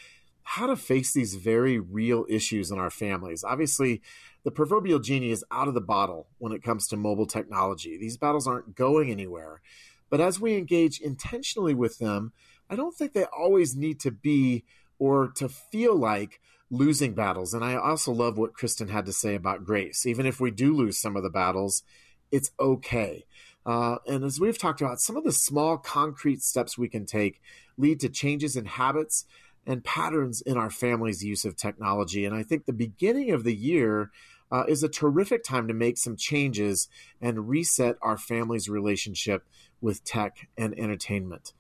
how 0.43 0.67
to 0.67 0.77
face 0.77 1.13
these 1.13 1.37
very 1.37 1.79
real 1.79 2.27
issues 2.29 2.73
in 2.73 2.79
our 2.79 2.91
families. 2.91 3.45
Obviously, 3.45 4.03
the 4.43 4.51
proverbial 4.51 4.99
genie 4.99 5.31
is 5.31 5.45
out 5.53 5.69
of 5.69 5.75
the 5.75 5.81
bottle 5.81 6.27
when 6.39 6.53
it 6.53 6.63
comes 6.63 6.89
to 6.89 6.97
mobile 6.97 7.27
technology. 7.27 7.97
These 7.97 8.17
battles 8.17 8.49
aren't 8.49 8.75
going 8.75 9.11
anywhere. 9.11 9.63
But 10.11 10.21
as 10.21 10.41
we 10.41 10.57
engage 10.57 11.01
intentionally 11.01 11.75
with 11.75 11.99
them, 11.99 12.33
I 12.71 12.77
don't 12.77 12.95
think 12.95 13.13
they 13.13 13.25
always 13.25 13.77
need 13.77 14.01
to 14.01 14.11
be 14.11 14.65
or 14.99 15.29
to 15.37 15.49
feel 15.49 15.97
like 15.97 16.41
losing 16.71 17.15
battles. 17.15 17.55
And 17.55 17.65
I 17.65 17.77
also 17.77 18.13
love 18.13 18.39
what 18.39 18.55
Kristen 18.55 18.89
had 18.89 19.07
to 19.07 19.13
say 19.13 19.35
about 19.35 19.65
grace. 19.65 20.07
Even 20.07 20.27
if 20.27 20.41
we 20.41 20.51
do 20.51 20.75
lose 20.75 20.99
some 20.99 21.17
of 21.17 21.23
the 21.23 21.31
battles, 21.31 21.83
it's 22.31 22.51
okay. 22.59 23.25
Uh, 23.67 23.97
and 24.07 24.25
as 24.25 24.41
we've 24.41 24.59
talked 24.59 24.81
about, 24.81 25.01
some 25.01 25.17
of 25.17 25.25
the 25.25 25.33
small 25.33 25.79
concrete 25.79 26.43
steps 26.43 26.77
we 26.77 26.89
can 26.89 27.07
take 27.07 27.41
lead 27.79 28.01
to 28.01 28.09
changes 28.09 28.57
in 28.57 28.67
habits 28.67 29.25
and 29.67 29.85
patterns 29.85 30.43
in 30.43 30.57
our 30.57 30.71
family's 30.71 31.25
use 31.25 31.45
of 31.45 31.57
technology. 31.57 32.25
And 32.25 32.35
I 32.35 32.43
think 32.43 32.67
the 32.67 32.73
beginning 32.73 33.31
of 33.31 33.45
the 33.45 33.55
year 33.55 34.11
uh, 34.55 34.63
is 34.69 34.85
a 34.85 34.89
terrific 34.89 35.43
time 35.43 35.67
to 35.67 35.75
make 35.75 35.99
some 35.99 36.17
changes 36.17 36.87
and 37.21 37.49
reset 37.49 37.97
our 38.01 38.17
family's 38.17 38.69
relationship 38.69 39.45
with 39.81 40.05
tech 40.05 40.47
and 40.57 40.79
entertainment. 40.79 41.53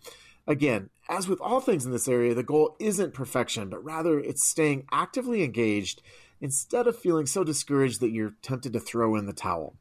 Again, 0.46 0.90
as 1.08 1.26
with 1.26 1.40
all 1.40 1.58
things 1.58 1.84
in 1.84 1.90
this 1.90 2.06
area, 2.06 2.34
the 2.34 2.44
goal 2.44 2.76
isn't 2.78 3.12
perfection, 3.12 3.68
but 3.68 3.82
rather 3.82 4.20
it's 4.20 4.46
staying 4.46 4.86
actively 4.92 5.42
engaged 5.42 6.02
instead 6.40 6.86
of 6.86 6.96
feeling 6.96 7.26
so 7.26 7.42
discouraged 7.42 8.00
that 8.00 8.12
you're 8.12 8.36
tempted 8.42 8.72
to 8.74 8.80
throw 8.80 9.16
in 9.16 9.26
the 9.26 9.32
towel. 9.32 9.74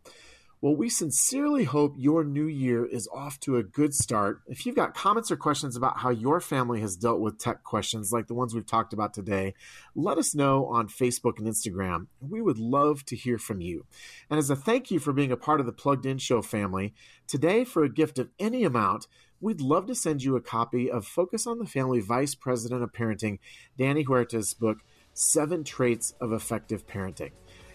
Well, 0.64 0.78
we 0.78 0.88
sincerely 0.88 1.66
hope 1.66 1.96
your 1.98 2.24
new 2.24 2.48
year 2.48 2.86
is 2.86 3.10
off 3.14 3.38
to 3.42 3.58
a 3.58 3.64
good 3.64 3.94
start. 3.94 4.44
If 4.48 4.66
you've 4.66 4.78
got 4.78 4.94
comments 4.94 5.30
or 5.30 5.36
questions 5.36 5.76
about 5.76 5.98
how 5.98 6.10
your 6.10 6.40
family 6.40 6.80
has 6.80 6.96
dealt 6.96 7.20
with 7.20 7.38
tech 7.38 7.66
questions 7.66 8.14
like 8.14 8.28
the 8.28 8.34
ones 8.34 8.56
we've 8.56 8.66
talked 8.66 8.94
about 8.94 9.14
today, 9.14 9.56
let 9.94 10.18
us 10.18 10.34
know 10.34 10.68
on 10.68 10.88
Facebook 10.88 11.38
and 11.38 11.48
Instagram. 11.48 12.08
We 12.22 12.42
would 12.42 12.60
love 12.60 13.04
to 13.08 13.16
hear 13.18 13.38
from 13.38 13.60
you. 13.60 13.86
And 14.30 14.40
as 14.40 14.50
a 14.50 14.56
thank 14.56 14.90
you 14.90 15.00
for 15.00 15.12
being 15.12 15.34
a 15.34 15.36
part 15.36 15.60
of 15.60 15.66
the 15.66 15.74
Plugged 15.74 16.06
In 16.06 16.18
Show 16.18 16.42
family, 16.42 16.94
today, 17.28 17.66
for 17.66 17.84
a 17.84 17.90
gift 17.90 18.18
of 18.18 18.30
any 18.40 18.64
amount, 18.64 19.08
we'd 19.42 19.60
love 19.60 19.86
to 19.88 19.96
send 19.96 20.24
you 20.24 20.38
a 20.38 20.42
copy 20.42 20.90
of 20.90 21.06
Focus 21.06 21.46
on 21.46 21.60
the 21.60 21.66
Family 21.66 22.00
Vice 22.00 22.36
President 22.36 22.82
of 22.82 22.94
Parenting, 22.94 23.40
Danny 23.78 24.06
Huerta's 24.06 24.54
book, 24.54 24.78
Seven 25.14 25.66
Traits 25.66 26.14
of 26.22 26.32
Effective 26.32 26.88
Parenting. 26.88 27.32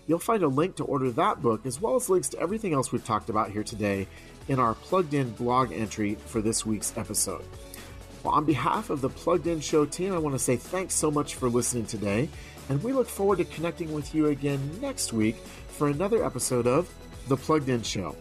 You'll 0.09 0.19
find 0.19 0.43
a 0.43 0.49
link 0.49 0.77
to 0.77 0.85
order 0.85 1.11
that 1.13 1.43
book, 1.43 1.67
as 1.67 1.81
well 1.81 1.95
as 1.95 2.09
links 2.09 2.31
to 2.31 2.41
everything 2.41 2.73
else 2.73 2.91
we've 2.91 3.05
talked 3.05 3.29
about 3.29 3.51
here 3.51 3.63
today, 3.63 4.09
in 4.49 4.59
our 4.59 4.75
Plugged 4.75 5.13
In 5.13 5.31
blog 5.33 5.71
entry 5.71 6.15
for 6.27 6.41
this 6.41 6.65
week's 6.65 6.97
episode. 6.97 7.45
Well, 8.25 8.33
on 8.33 8.47
behalf 8.47 8.89
of 8.89 9.03
the 9.03 9.11
Plugged 9.11 9.47
In 9.47 9.61
Show 9.61 9.85
team, 9.85 10.15
I 10.15 10.19
want 10.19 10.35
to 10.35 10.39
say 10.39 10.57
thanks 10.57 10.95
so 10.95 11.11
much 11.11 11.35
for 11.35 11.51
listening 11.51 11.85
today, 11.85 12.31
and 12.71 12.83
we 12.83 12.95
look 12.95 13.07
forward 13.07 13.39
to 13.39 13.45
connecting 13.45 13.93
with 13.93 14.15
you 14.15 14.29
again 14.29 14.81
next 14.81 15.13
week 15.13 15.37
for 15.69 15.89
another 15.89 16.25
episode 16.25 16.67
of 16.67 16.93
The 17.29 17.37
Plugged 17.37 17.69
In 17.69 17.83
Show. 17.83 18.17